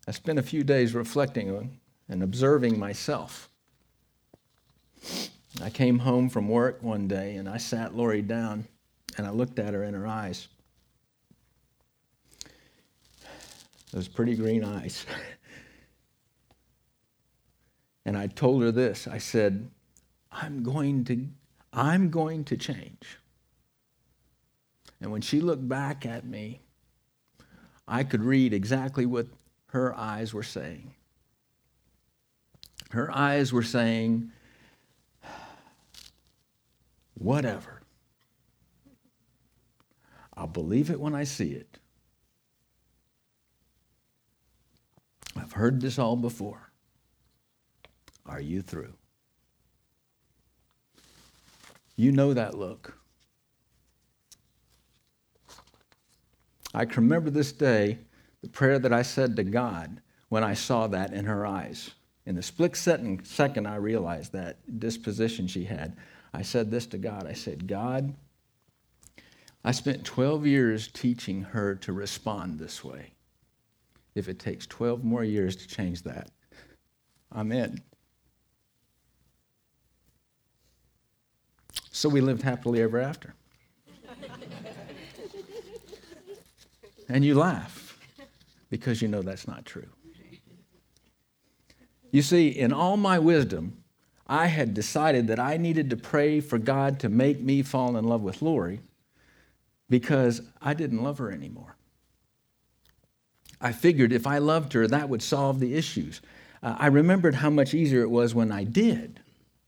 I 0.06 0.12
spent 0.12 0.40
a 0.40 0.44
few 0.44 0.66
days 0.66 0.94
reflecting 0.94 1.56
on 1.56 1.78
and 2.10 2.22
observing 2.22 2.78
myself. 2.78 3.50
I 5.62 5.70
came 5.70 6.00
home 6.00 6.30
from 6.30 6.50
work 6.50 6.84
one 6.84 7.08
day 7.08 7.36
and 7.36 7.48
I 7.48 7.58
sat 7.58 7.96
Lori 7.96 8.22
down 8.22 8.68
and 9.18 9.26
I 9.26 9.30
looked 9.30 9.60
at 9.60 9.74
her 9.74 9.84
in 9.84 9.94
her 9.94 10.06
eyes. 10.06 10.48
Those 13.92 14.08
pretty 14.08 14.36
green 14.36 14.64
eyes. 14.64 15.06
and 18.06 18.18
I 18.18 18.28
told 18.28 18.62
her 18.64 18.72
this. 18.72 19.08
I 19.08 19.18
said, 19.18 19.70
I'm 20.32 20.64
going 20.64 21.06
to 21.06 21.28
I'm 21.72 22.10
going 22.10 22.46
to 22.46 22.58
change. 22.58 23.20
And 25.02 25.12
when 25.12 25.22
she 25.22 25.42
looked 25.42 25.68
back 25.68 26.06
at 26.06 26.26
me, 26.26 26.62
I 27.86 28.04
could 28.04 28.24
read 28.24 28.54
exactly 28.54 29.06
what 29.06 29.28
her 29.68 29.94
eyes 29.94 30.34
were 30.34 30.44
saying. 30.44 30.94
Her 32.92 33.14
eyes 33.14 33.52
were 33.52 33.64
saying, 33.64 34.32
whatever. 37.16 37.82
I'll 40.38 40.48
believe 40.48 40.90
it 40.90 41.00
when 41.00 41.16
I 41.16 41.24
see 41.24 41.52
it. 41.52 41.80
I've 45.36 45.54
heard 45.54 45.82
this 45.82 45.98
all 45.98 46.16
before. 46.16 46.72
Are 48.26 48.42
you 48.42 48.62
through? 48.62 48.94
You 51.96 52.12
know 52.12 52.34
that 52.34 52.58
look. 52.58 52.98
I 56.74 56.86
can 56.86 57.04
remember 57.04 57.30
this 57.30 57.54
day 57.54 58.00
the 58.42 58.50
prayer 58.50 58.80
that 58.80 58.92
I 58.92 59.02
said 59.02 59.38
to 59.38 59.44
God 59.44 60.02
when 60.28 60.44
I 60.44 60.54
saw 60.54 60.88
that 60.88 61.14
in 61.14 61.26
her 61.26 61.46
eyes. 61.46 61.92
In 62.26 62.36
the 62.36 62.42
split 62.42 62.76
second, 62.76 63.68
I 63.68 63.76
realized 63.76 64.34
that 64.34 64.80
disposition 64.80 65.48
she 65.48 65.66
had. 65.66 65.96
I 66.36 66.42
said 66.42 66.70
this 66.70 66.86
to 66.88 66.98
God 66.98 67.28
I 67.28 67.34
said, 67.34 67.66
God, 67.66 68.14
I 69.64 69.72
spent 69.72 70.04
12 70.04 70.46
years 70.46 70.90
teaching 70.90 71.42
her 71.44 71.76
to 71.76 71.94
respond 71.94 72.60
this 72.60 72.84
way. 72.84 73.14
If 74.16 74.28
it 74.28 74.38
takes 74.38 74.68
12 74.68 75.04
more 75.04 75.24
years 75.24 75.56
to 75.56 75.68
change 75.68 76.04
that, 76.04 76.30
I'm 77.32 77.54
in. 77.54 77.82
So 81.92 82.10
we 82.10 82.20
lived 82.20 82.42
happily 82.42 82.82
ever 82.82 83.00
after. 83.00 83.34
and 87.10 87.24
you 87.24 87.36
laugh 87.36 87.98
because 88.70 89.02
you 89.02 89.08
know 89.08 89.22
that's 89.22 89.48
not 89.48 89.66
true. 89.66 89.88
You 92.12 92.22
see, 92.22 92.50
in 92.50 92.74
all 92.74 92.98
my 92.98 93.20
wisdom, 93.20 93.85
I 94.28 94.48
had 94.48 94.74
decided 94.74 95.28
that 95.28 95.40
I 95.40 95.58
needed 95.58 95.90
to 95.92 95.98
pray 95.98 96.40
for 96.40 96.58
God 96.58 97.00
to 97.02 97.10
make 97.10 97.40
me 97.42 97.62
fall 97.62 97.96
in 97.96 98.06
love 98.06 98.22
with 98.22 98.42
Lori 98.42 98.80
because 99.90 100.42
I 100.62 100.74
didn't 100.74 101.04
love 101.04 101.20
her 101.20 101.32
anymore. 101.32 101.76
I 103.62 103.72
figured 103.72 104.12
if 104.12 104.26
I 104.28 104.40
loved 104.40 104.74
her, 104.74 104.88
that 104.88 105.10
would 105.10 105.22
solve 105.22 105.60
the 105.60 105.76
issues. 105.76 106.22
Uh, 106.64 106.76
I 106.80 106.88
remembered 106.88 107.36
how 107.36 107.50
much 107.50 107.74
easier 107.74 108.02
it 108.02 108.10
was 108.10 108.34
when 108.34 108.52
I 108.52 108.64
did. 108.64 109.20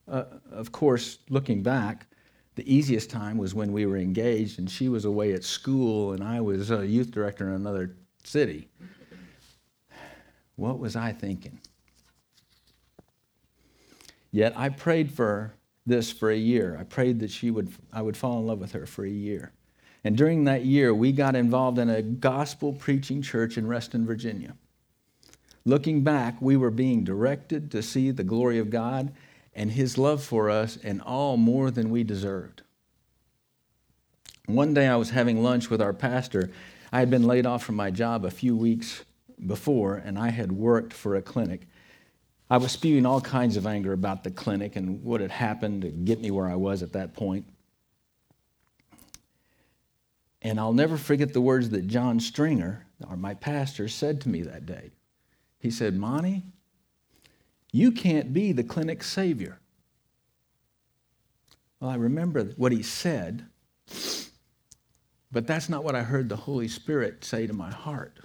Uh, 0.07 0.25
of 0.51 0.71
course, 0.71 1.19
looking 1.29 1.61
back, 1.61 2.07
the 2.55 2.73
easiest 2.73 3.11
time 3.11 3.37
was 3.37 3.53
when 3.53 3.71
we 3.71 3.85
were 3.85 3.97
engaged 3.97 4.57
and 4.57 4.69
she 4.69 4.89
was 4.89 5.05
away 5.05 5.33
at 5.33 5.43
school 5.43 6.13
and 6.13 6.23
I 6.23 6.41
was 6.41 6.71
a 6.71 6.85
youth 6.85 7.11
director 7.11 7.47
in 7.47 7.53
another 7.53 7.95
city. 8.23 8.67
What 10.55 10.79
was 10.79 10.95
I 10.95 11.11
thinking? 11.11 11.59
Yet 14.31 14.57
I 14.57 14.69
prayed 14.69 15.11
for 15.11 15.53
this 15.85 16.11
for 16.11 16.29
a 16.29 16.37
year. 16.37 16.77
I 16.79 16.83
prayed 16.83 17.19
that 17.21 17.31
she 17.31 17.49
would, 17.49 17.71
I 17.93 18.01
would 18.01 18.17
fall 18.17 18.39
in 18.39 18.47
love 18.47 18.59
with 18.59 18.73
her 18.73 18.85
for 18.85 19.05
a 19.05 19.09
year. 19.09 19.53
And 20.03 20.15
during 20.15 20.43
that 20.43 20.65
year, 20.65 20.93
we 20.93 21.11
got 21.11 21.35
involved 21.35 21.79
in 21.79 21.89
a 21.89 22.01
gospel 22.01 22.73
preaching 22.73 23.21
church 23.21 23.57
in 23.57 23.67
Reston, 23.67 24.05
Virginia. 24.05 24.55
Looking 25.65 26.03
back, 26.03 26.41
we 26.41 26.55
were 26.55 26.71
being 26.71 27.03
directed 27.03 27.71
to 27.71 27.81
see 27.81 28.11
the 28.11 28.23
glory 28.23 28.59
of 28.59 28.69
God 28.69 29.11
and 29.53 29.71
His 29.71 29.97
love 29.97 30.23
for 30.23 30.49
us, 30.49 30.77
and 30.83 31.01
all 31.01 31.35
more 31.35 31.71
than 31.71 31.89
we 31.89 32.03
deserved. 32.03 32.61
One 34.45 34.73
day 34.73 34.87
I 34.87 34.95
was 34.95 35.09
having 35.09 35.43
lunch 35.43 35.69
with 35.69 35.81
our 35.81 35.93
pastor. 35.93 36.51
I 36.93 36.99
had 36.99 37.09
been 37.09 37.23
laid 37.23 37.45
off 37.45 37.63
from 37.63 37.75
my 37.75 37.89
job 37.89 38.23
a 38.23 38.29
few 38.31 38.55
weeks 38.55 39.03
before, 39.45 39.95
and 39.95 40.17
I 40.17 40.29
had 40.29 40.51
worked 40.51 40.93
for 40.93 41.15
a 41.15 41.21
clinic. 41.21 41.67
I 42.49 42.57
was 42.57 42.71
spewing 42.71 43.05
all 43.05 43.19
kinds 43.19 43.57
of 43.57 43.67
anger 43.67 43.91
about 43.91 44.23
the 44.23 44.31
clinic 44.31 44.75
and 44.75 45.03
what 45.03 45.19
had 45.19 45.31
happened 45.31 45.81
to 45.81 45.89
get 45.89 46.21
me 46.21 46.31
where 46.31 46.47
I 46.47 46.55
was 46.55 46.81
at 46.81 46.93
that 46.93 47.13
point. 47.13 47.45
And 50.41 50.59
I'll 50.59 50.73
never 50.73 50.97
forget 50.97 51.33
the 51.33 51.41
words 51.41 51.71
that 51.71 51.87
John 51.87 52.19
Stringer, 52.19 52.85
or 53.09 53.17
my 53.17 53.33
pastor, 53.33 53.87
said 53.89 54.21
to 54.21 54.29
me 54.29 54.43
that 54.43 54.65
day. 54.65 54.91
He 55.59 55.71
said, 55.71 55.95
Monte, 55.95 56.43
you 57.73 57.91
can't 57.91 58.31
be 58.31 58.53
the 58.53 58.63
clinic's 58.63 59.07
savior. 59.07 59.59
Well, 61.79 61.89
I 61.89 61.95
remember 61.95 62.43
what 62.55 62.71
he 62.71 62.81
said, 62.81 63.45
but 65.31 65.45
that's 65.47 65.67
not 65.67 65.83
what 65.83 65.95
I 65.95 66.03
heard 66.03 66.29
the 66.29 66.35
Holy 66.37 66.67
Spirit 66.67 67.25
say 67.25 67.45
to 67.45 67.53
my 67.53 67.71
heart. 67.71 68.19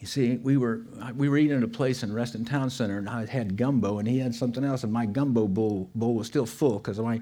You 0.00 0.06
see, 0.06 0.36
we 0.36 0.56
were, 0.56 0.82
uh, 1.00 1.12
we 1.16 1.28
were 1.28 1.36
eating 1.38 1.56
at 1.56 1.62
a 1.62 1.68
place 1.68 2.02
in 2.02 2.12
Reston 2.12 2.44
Town 2.44 2.70
Center, 2.70 2.98
and 2.98 3.08
I 3.08 3.26
had 3.26 3.56
gumbo, 3.56 3.98
and 3.98 4.06
he 4.06 4.18
had 4.18 4.34
something 4.34 4.64
else, 4.64 4.84
and 4.84 4.92
my 4.92 5.06
gumbo 5.06 5.48
bowl, 5.48 5.90
bowl 5.94 6.14
was 6.14 6.28
still 6.28 6.46
full 6.46 6.78
because 6.78 7.00
I, 7.00 7.20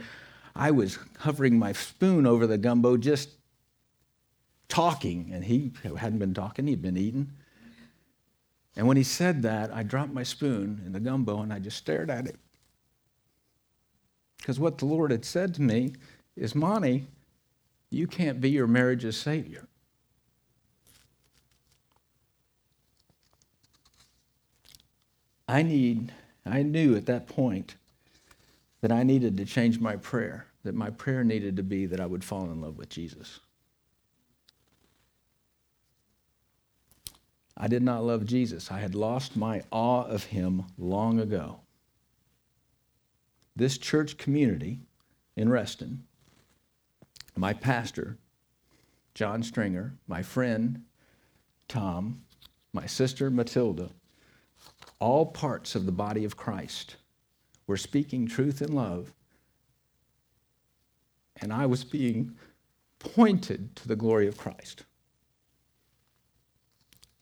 I 0.55 0.71
was 0.71 0.99
hovering 1.19 1.59
my 1.59 1.73
spoon 1.73 2.27
over 2.27 2.47
the 2.47 2.59
gumbo 2.59 2.99
just 2.99 3.31
talking, 4.69 5.31
and 5.33 5.45
he 5.45 5.73
hadn't 5.97 6.19
been 6.19 6.35
talking, 6.35 6.67
he'd 6.67 6.83
been 6.83 6.99
eating. 6.99 7.33
And 8.77 8.87
when 8.87 8.99
he 8.99 9.03
said 9.03 9.43
that, 9.43 9.73
I 9.73 9.83
dropped 9.83 10.13
my 10.13 10.23
spoon 10.23 10.83
in 10.85 10.93
the 10.93 11.01
gumbo 11.01 11.41
and 11.41 11.53
I 11.53 11.59
just 11.59 11.79
stared 11.79 12.11
at 12.11 12.27
it. 12.27 12.37
Because 14.37 14.61
what 14.61 14.77
the 14.79 14.85
Lord 14.85 15.11
had 15.11 15.25
said 15.25 15.55
to 15.55 15.63
me 15.63 15.95
is, 16.37 16.55
Monte, 16.55 17.07
you 17.91 18.07
can't 18.07 18.41
be 18.41 18.51
your 18.51 18.67
marriage's 18.67 19.17
savior. 19.17 19.67
I 25.49 25.63
need, 25.63 26.13
I 26.45 26.63
knew 26.63 26.97
at 26.97 27.07
that 27.07 27.29
point 27.29 27.77
that 28.81 28.93
I 28.93 29.03
needed 29.03 29.37
to 29.37 29.45
change 29.45 29.81
my 29.81 29.97
prayer, 29.97 30.47
that 30.65 30.75
my 30.75 30.91
prayer 30.91 31.25
needed 31.25 31.57
to 31.57 31.63
be 31.63 31.87
that 31.87 32.01
I 32.01 32.07
would 32.07 32.25
fall 32.25 32.45
in 32.45 32.61
love 32.61 32.77
with 32.77 32.89
Jesus. 32.89 33.41
I 37.57 37.69
did 37.69 37.83
not 37.83 38.05
love 38.05 38.27
Jesus. 38.27 38.71
I 38.71 38.81
had 38.81 38.95
lost 38.95 39.37
my 39.37 39.63
awe 39.71 40.03
of 40.03 40.25
him 40.25 40.65
long 40.77 41.19
ago. 41.19 41.61
This 43.55 43.79
church 43.79 44.19
community 44.19 44.81
in 45.37 45.49
Reston, 45.49 46.05
my 47.35 47.55
pastor, 47.55 48.19
John 49.15 49.43
Stringer, 49.43 49.95
my 50.07 50.23
friend, 50.23 50.83
Tom, 51.69 52.23
my 52.75 52.85
sister, 52.85 53.31
Matilda, 53.31 53.91
all 54.99 55.27
parts 55.27 55.75
of 55.75 55.87
the 55.87 55.93
body 55.93 56.25
of 56.25 56.37
Christ 56.37 56.97
were 57.67 57.77
speaking 57.77 58.27
truth 58.27 58.63
in 58.63 58.73
love, 58.73 59.13
and 61.41 61.53
I 61.53 61.67
was 61.67 61.85
being 61.85 62.37
pointed 62.99 63.77
to 63.77 63.89
the 63.89 63.97
glory 63.97 64.27
of 64.27 64.39
Christ. 64.39 64.85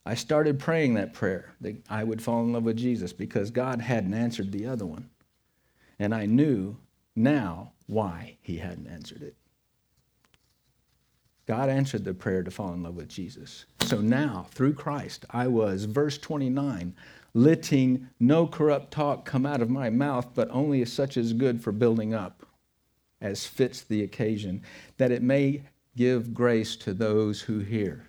I 0.07 0.15
started 0.15 0.59
praying 0.59 0.95
that 0.95 1.15
prayer 1.15 1.55
that 1.63 1.77
I 1.89 2.05
would 2.05 2.23
fall 2.23 2.43
in 2.43 2.53
love 2.53 2.65
with 2.65 2.77
Jesus 2.77 3.13
because 3.13 3.51
God 3.51 3.81
hadn't 3.81 4.15
answered 4.15 4.53
the 4.53 4.67
other 4.67 4.85
one. 4.85 5.09
And 5.99 6.15
I 6.15 6.27
knew 6.27 6.77
now 7.17 7.73
why 7.87 8.37
he 8.43 8.59
hadn't 8.59 8.87
answered 8.87 9.23
it. 9.23 9.35
God 11.47 11.69
answered 11.69 12.05
the 12.05 12.15
prayer 12.15 12.43
to 12.43 12.51
fall 12.51 12.73
in 12.73 12.83
love 12.83 12.97
with 12.97 13.09
Jesus. 13.09 13.67
So 13.81 14.01
now, 14.01 14.47
through 14.51 14.75
Christ, 14.75 15.27
I 15.31 15.47
was, 15.47 15.85
verse 15.85 16.17
29, 16.19 16.95
letting 17.35 18.09
no 18.20 18.47
corrupt 18.47 18.92
talk 18.92 19.25
come 19.25 19.44
out 19.44 19.61
of 19.61 19.68
my 19.68 19.90
mouth, 19.90 20.29
but 20.35 20.49
only 20.51 20.85
such 20.85 21.16
as 21.16 21.33
good 21.33 21.61
for 21.61 21.73
building 21.73 22.14
up, 22.14 22.47
as 23.20 23.44
fits 23.44 23.83
the 23.83 24.03
occasion, 24.03 24.62
that 24.97 25.11
it 25.11 25.23
may 25.23 25.62
give 25.97 26.33
grace 26.33 26.77
to 26.77 26.94
those 26.94 27.40
who 27.40 27.59
hear 27.59 28.07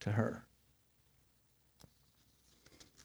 to 0.00 0.10
her. 0.12 0.42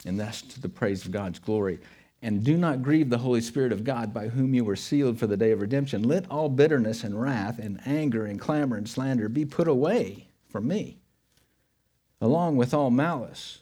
And 0.05 0.19
that's 0.19 0.41
to 0.41 0.61
the 0.61 0.69
praise 0.69 1.05
of 1.05 1.11
God's 1.11 1.39
glory. 1.39 1.79
And 2.23 2.43
do 2.43 2.55
not 2.55 2.83
grieve 2.83 3.09
the 3.09 3.17
Holy 3.17 3.41
Spirit 3.41 3.71
of 3.71 3.83
God, 3.83 4.13
by 4.13 4.27
whom 4.27 4.53
you 4.53 4.63
were 4.63 4.75
sealed 4.75 5.17
for 5.19 5.27
the 5.27 5.37
day 5.37 5.51
of 5.51 5.61
redemption. 5.61 6.03
Let 6.03 6.29
all 6.29 6.49
bitterness 6.49 7.03
and 7.03 7.19
wrath 7.19 7.59
and 7.59 7.79
anger 7.85 8.25
and 8.25 8.39
clamor 8.39 8.77
and 8.77 8.87
slander 8.87 9.27
be 9.27 9.45
put 9.45 9.67
away 9.67 10.27
from 10.47 10.67
me, 10.67 10.99
along 12.19 12.57
with 12.57 12.73
all 12.73 12.91
malice. 12.91 13.60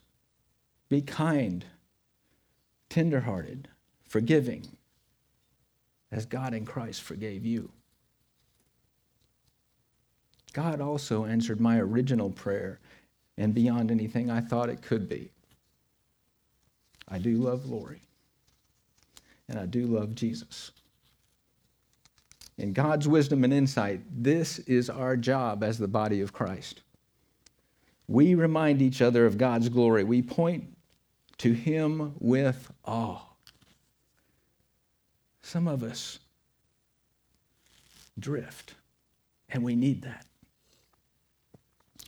Be 0.89 1.01
kind, 1.01 1.63
tenderhearted, 2.89 3.67
forgiving, 4.07 4.67
as 6.11 6.25
God 6.25 6.55
in 6.55 6.65
Christ 6.65 7.03
forgave 7.03 7.45
you. 7.45 7.71
God 10.53 10.81
also 10.81 11.25
answered 11.25 11.59
my 11.59 11.79
original 11.79 12.31
prayer 12.31 12.79
and 13.37 13.53
beyond 13.53 13.91
anything 13.91 14.31
I 14.31 14.41
thought 14.41 14.69
it 14.69 14.81
could 14.81 15.07
be. 15.07 15.31
I 17.07 17.19
do 17.19 17.37
love 17.37 17.65
Lori, 17.67 18.01
and 19.47 19.59
I 19.59 19.67
do 19.67 19.85
love 19.85 20.15
Jesus. 20.15 20.71
In 22.57 22.73
God's 22.73 23.07
wisdom 23.07 23.43
and 23.43 23.53
insight, 23.53 24.01
this 24.11 24.59
is 24.59 24.89
our 24.89 25.15
job 25.15 25.63
as 25.63 25.77
the 25.77 25.87
body 25.87 26.21
of 26.21 26.33
Christ. 26.33 26.81
We 28.07 28.35
remind 28.35 28.81
each 28.81 29.01
other 29.01 29.25
of 29.25 29.37
God's 29.37 29.69
glory. 29.69 30.03
We 30.03 30.21
point 30.21 30.75
to 31.39 31.53
Him 31.53 32.13
with 32.19 32.71
awe. 32.85 33.21
Some 35.41 35.67
of 35.67 35.83
us 35.83 36.19
drift, 38.19 38.75
and 39.49 39.63
we 39.63 39.75
need 39.75 40.03
that. 40.03 40.25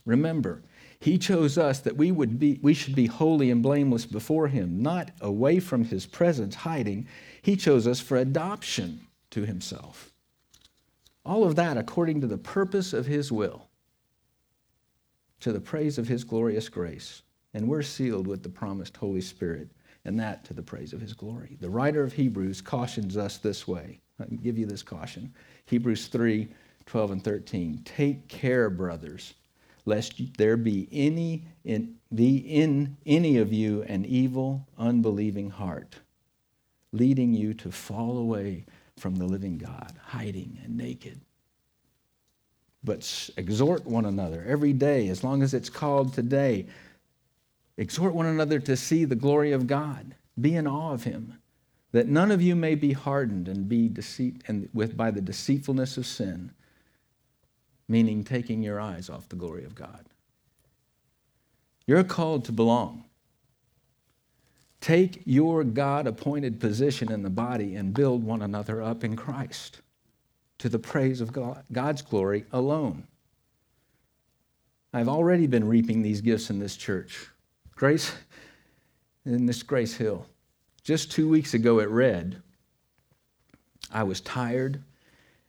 Remember, 0.06 0.62
he 1.00 1.18
chose 1.18 1.58
us 1.58 1.80
that 1.80 1.98
we 1.98 2.12
would 2.12 2.38
be 2.38 2.60
we 2.62 2.76
should 2.76 2.94
be 2.94 3.08
holy 3.08 3.50
and 3.50 3.64
blameless 3.64 4.06
before 4.06 4.48
him, 4.48 4.84
not 4.84 5.10
away 5.20 5.60
from 5.60 5.86
his 5.86 6.06
presence 6.06 6.54
hiding. 6.54 7.08
He 7.42 7.56
chose 7.56 7.88
us 7.88 8.00
for 8.00 8.18
adoption 8.18 9.08
to 9.32 9.46
himself. 9.46 10.14
All 11.26 11.44
of 11.44 11.56
that 11.56 11.76
according 11.76 12.22
to 12.22 12.28
the 12.28 12.38
purpose 12.38 12.94
of 12.94 13.08
his 13.08 13.32
will, 13.32 13.70
to 15.40 15.52
the 15.52 15.60
praise 15.60 15.98
of 15.98 16.08
his 16.08 16.24
glorious 16.24 16.70
grace. 16.70 17.24
And 17.54 17.68
we're 17.68 17.82
sealed 17.82 18.28
with 18.28 18.44
the 18.44 18.50
promised 18.50 18.96
Holy 18.98 19.22
Spirit, 19.22 19.70
and 20.06 20.20
that 20.20 20.46
to 20.46 20.54
the 20.54 20.64
praise 20.64 20.94
of 20.94 21.02
his 21.02 21.14
glory. 21.14 21.58
The 21.60 21.70
writer 21.70 22.04
of 22.04 22.14
Hebrews 22.14 22.62
cautions 22.62 23.18
us 23.18 23.38
this 23.38 23.68
way. 23.68 24.00
I 24.20 24.26
can 24.26 24.38
give 24.38 24.58
you 24.58 24.66
this 24.66 24.84
caution. 24.84 25.34
Hebrews 25.66 26.08
3 26.08 26.48
12 26.88 27.12
and 27.12 27.24
13. 27.24 27.82
Take 27.86 28.28
care, 28.28 28.70
brothers 28.70 29.36
lest 29.86 30.38
there 30.38 30.58
be 30.58 30.88
any 30.92 31.44
in, 31.64 31.96
be 32.14 32.38
in 32.38 32.98
any 33.06 33.38
of 33.38 33.52
you 33.52 33.84
an 33.84 34.06
evil, 34.06 34.68
unbelieving 34.78 35.50
heart, 35.50 35.96
leading 36.92 37.34
you 37.34 37.54
to 37.54 37.72
fall 37.72 38.18
away 38.18 38.66
from 38.98 39.16
the 39.16 39.26
living 39.26 39.58
God, 39.58 39.94
hiding 40.04 40.60
and 40.64 40.78
naked. 40.78 41.20
But 42.84 43.30
exhort 43.38 43.86
one 43.86 44.06
another 44.06 44.44
every 44.48 44.74
day, 44.74 45.08
as 45.10 45.24
long 45.24 45.44
as 45.44 45.54
it's 45.54 45.70
called 45.70 46.14
today. 46.14 46.68
Exhort 47.78 48.14
one 48.14 48.26
another 48.26 48.60
to 48.60 48.76
see 48.76 49.06
the 49.06 49.16
glory 49.16 49.52
of 49.52 49.68
God. 49.68 50.16
Be 50.40 50.56
in 50.56 50.68
awe 50.68 50.94
of 50.94 51.04
him, 51.04 51.40
that 51.92 52.08
none 52.08 52.32
of 52.32 52.42
you 52.42 52.56
may 52.56 52.76
be 52.76 52.94
hardened 52.94 53.48
and 53.48 53.68
be 53.68 53.88
deceit 53.90 54.44
and 54.48 54.70
with 54.74 54.96
by 54.96 55.12
the 55.12 55.22
deceitfulness 55.22 55.98
of 55.98 56.06
sin 56.06 56.52
meaning 57.92 58.24
taking 58.24 58.64
your 58.64 58.80
eyes 58.80 59.10
off 59.10 59.28
the 59.28 59.36
glory 59.36 59.66
of 59.66 59.76
God. 59.76 60.06
You're 61.86 62.06
called 62.06 62.46
to 62.46 62.54
belong. 62.54 63.04
Take 64.80 65.22
your 65.26 65.66
God 65.66 66.08
appointed 66.08 66.60
position 66.60 67.12
in 67.12 67.22
the 67.22 67.30
body 67.30 67.76
and 67.76 67.94
build 67.94 68.24
one 68.24 68.42
another 68.42 68.82
up 68.82 69.04
in 69.04 69.18
Christ 69.18 69.82
to 70.60 70.70
the 70.70 70.80
praise 70.80 71.20
of 71.20 71.34
God, 71.34 71.64
God's 71.72 72.02
glory 72.02 72.46
alone. 72.54 73.06
I've 74.94 75.10
already 75.10 75.46
been 75.46 75.68
reaping 75.68 76.02
these 76.02 76.22
gifts 76.22 76.50
in 76.50 76.60
this 76.60 76.78
church. 76.78 77.28
Grace, 77.82 78.14
in 79.26 79.48
this 79.48 79.64
Grace 79.64 79.96
Hill. 79.96 80.28
Just 80.84 81.12
two 81.12 81.28
weeks 81.28 81.56
ago 81.56 81.80
at 81.80 81.90
Red, 81.90 82.44
I 83.92 84.04
was 84.04 84.22
tired. 84.22 84.84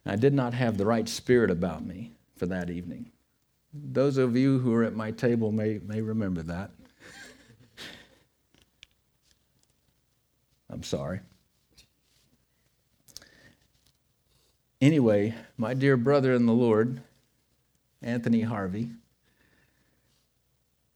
I 0.06 0.16
did 0.16 0.32
not 0.32 0.54
have 0.54 0.78
the 0.78 0.86
right 0.86 1.06
spirit 1.06 1.50
about 1.50 1.84
me 1.84 2.12
for 2.36 2.46
that 2.46 2.70
evening. 2.70 3.10
Those 3.74 4.16
of 4.16 4.34
you 4.34 4.60
who 4.60 4.72
are 4.72 4.82
at 4.82 4.94
my 4.94 5.10
table 5.10 5.52
may, 5.52 5.78
may 5.84 6.00
remember 6.00 6.42
that. 6.44 6.70
I'm 10.70 10.84
sorry. 10.84 11.20
Anyway, 14.80 15.34
my 15.58 15.74
dear 15.74 15.98
brother 15.98 16.32
in 16.32 16.46
the 16.46 16.54
Lord, 16.54 17.02
Anthony 18.00 18.40
Harvey, 18.40 18.88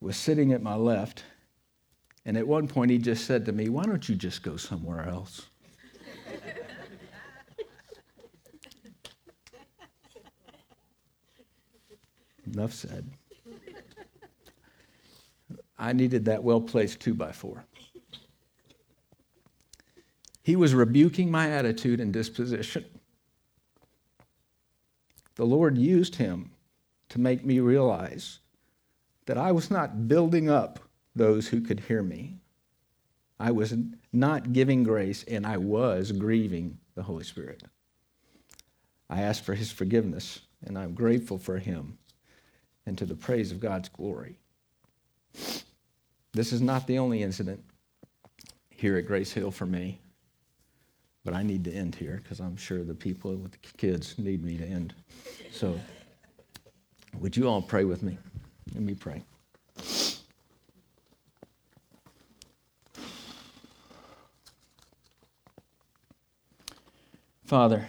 was 0.01 0.17
sitting 0.17 0.53
at 0.53 0.63
my 0.63 0.75
left, 0.75 1.25
and 2.25 2.37
at 2.37 2.47
one 2.47 2.69
point 2.69 2.91
he 2.91 2.99
just 2.99 3.25
said 3.27 3.45
to 3.47 3.53
me, 3.53 3.69
Why 3.69 3.85
don't 3.85 4.09
you 4.09 4.15
just 4.15 4.43
go 4.43 4.57
somewhere 4.57 5.09
else? 5.09 5.47
Enough 12.47 12.73
said. 12.73 13.11
I 15.79 15.93
needed 15.93 16.25
that 16.25 16.43
well 16.43 16.61
placed 16.61 17.01
two 17.01 17.15
by 17.15 17.33
four. 17.33 17.65
He 20.43 20.57
was 20.57 20.75
rebuking 20.75 21.31
my 21.31 21.51
attitude 21.51 22.01
and 22.01 22.13
disposition. 22.13 22.85
The 25.35 25.45
Lord 25.45 25.77
used 25.77 26.15
him 26.17 26.53
to 27.11 27.21
make 27.21 27.45
me 27.45 27.61
realize 27.61 28.39
that 29.27 29.39
I 29.39 29.53
was 29.53 29.71
not 29.71 30.09
building 30.09 30.49
up 30.49 30.81
those 31.15 31.49
who 31.49 31.61
could 31.61 31.81
hear 31.81 32.03
me. 32.03 32.39
I 33.39 33.51
was 33.51 33.75
not 34.13 34.53
giving 34.53 34.83
grace, 34.83 35.25
and 35.25 35.47
I 35.47 35.59
was 35.59 36.13
grieving 36.13 36.79
the 36.95 37.03
Holy 37.03 37.25
Spirit. 37.25 37.63
I 39.11 39.21
asked 39.21 39.45
for 39.45 39.55
his 39.55 39.71
forgiveness, 39.71 40.41
and 40.65 40.79
I'm 40.79 40.95
grateful 40.95 41.39
for 41.39 41.59
him 41.59 41.99
and 42.87 42.97
to 42.99 43.05
the 43.05 43.15
praise 43.15 43.53
of 43.53 43.61
God's 43.61 43.89
glory. 43.89 44.39
This 46.33 46.53
is 46.53 46.61
not 46.61 46.87
the 46.87 46.99
only 46.99 47.23
incident 47.23 47.63
here 48.71 48.97
at 48.97 49.07
Grace 49.07 49.33
Hill 49.33 49.51
for 49.51 49.67
me, 49.67 50.01
but 51.25 51.35
I 51.35 51.43
need 51.43 51.65
to 51.65 51.73
end 51.73 51.95
here 51.95 52.21
because 52.23 52.41
I'm 52.41 52.57
sure 52.57 52.85
the 52.85 52.95
people 52.95 53.35
with 53.35 53.53
the 53.53 53.59
kids 53.77 54.19
need 54.19 54.45
me 54.45 54.57
to 54.59 54.65
end. 54.65 54.95
So, 55.51 55.79
would 57.19 57.37
you 57.37 57.49
all 57.49 57.63
pray 57.63 57.85
with 57.85 58.03
me? 58.03 58.19
Let 58.75 58.83
me 58.83 58.95
pray. 58.95 59.23
Father, 67.45 67.87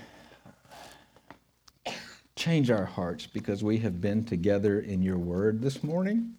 change 2.35 2.69
our 2.69 2.85
hearts 2.85 3.25
because 3.25 3.63
we 3.63 3.79
have 3.79 3.99
been 3.99 4.23
together 4.23 4.79
in 4.79 5.01
your 5.01 5.17
word 5.17 5.61
this 5.61 5.83
morning. 5.83 6.35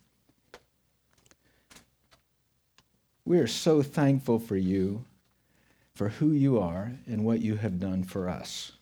We 3.24 3.40
are 3.40 3.48
so 3.48 3.82
thankful 3.82 4.38
for 4.38 4.56
you, 4.56 5.04
for 5.94 6.08
who 6.08 6.30
you 6.30 6.58
are, 6.58 6.92
and 7.06 7.24
what 7.24 7.42
you 7.42 7.56
have 7.56 7.80
done 7.80 8.04
for 8.04 8.28
us. 8.28 8.72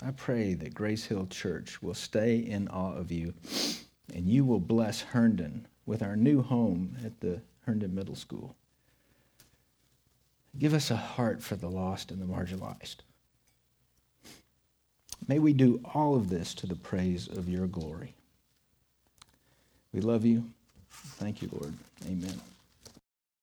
I 0.00 0.12
pray 0.12 0.54
that 0.54 0.72
Grace 0.72 1.04
Hill 1.04 1.26
Church 1.26 1.82
will 1.82 1.92
stay 1.92 2.38
in 2.38 2.68
awe 2.68 2.94
of 2.94 3.12
you, 3.12 3.34
and 4.14 4.28
you 4.28 4.44
will 4.44 4.60
bless 4.60 5.00
Herndon 5.00 5.66
with 5.86 6.02
our 6.02 6.16
new 6.16 6.42
home 6.42 6.96
at 7.04 7.20
the 7.20 7.40
Herndon 7.66 7.94
Middle 7.94 8.14
School. 8.14 8.56
Give 10.58 10.74
us 10.74 10.90
a 10.90 10.96
heart 10.96 11.42
for 11.42 11.56
the 11.56 11.70
lost 11.70 12.10
and 12.10 12.20
the 12.20 12.26
marginalized. 12.26 12.96
May 15.28 15.38
we 15.38 15.52
do 15.52 15.80
all 15.94 16.16
of 16.16 16.28
this 16.28 16.54
to 16.54 16.66
the 16.66 16.74
praise 16.74 17.28
of 17.28 17.48
your 17.48 17.66
glory. 17.66 18.14
We 19.92 20.00
love 20.00 20.24
you. 20.24 20.44
Thank 20.90 21.42
you, 21.42 21.48
Lord. 21.52 21.74
Amen. 22.06 22.40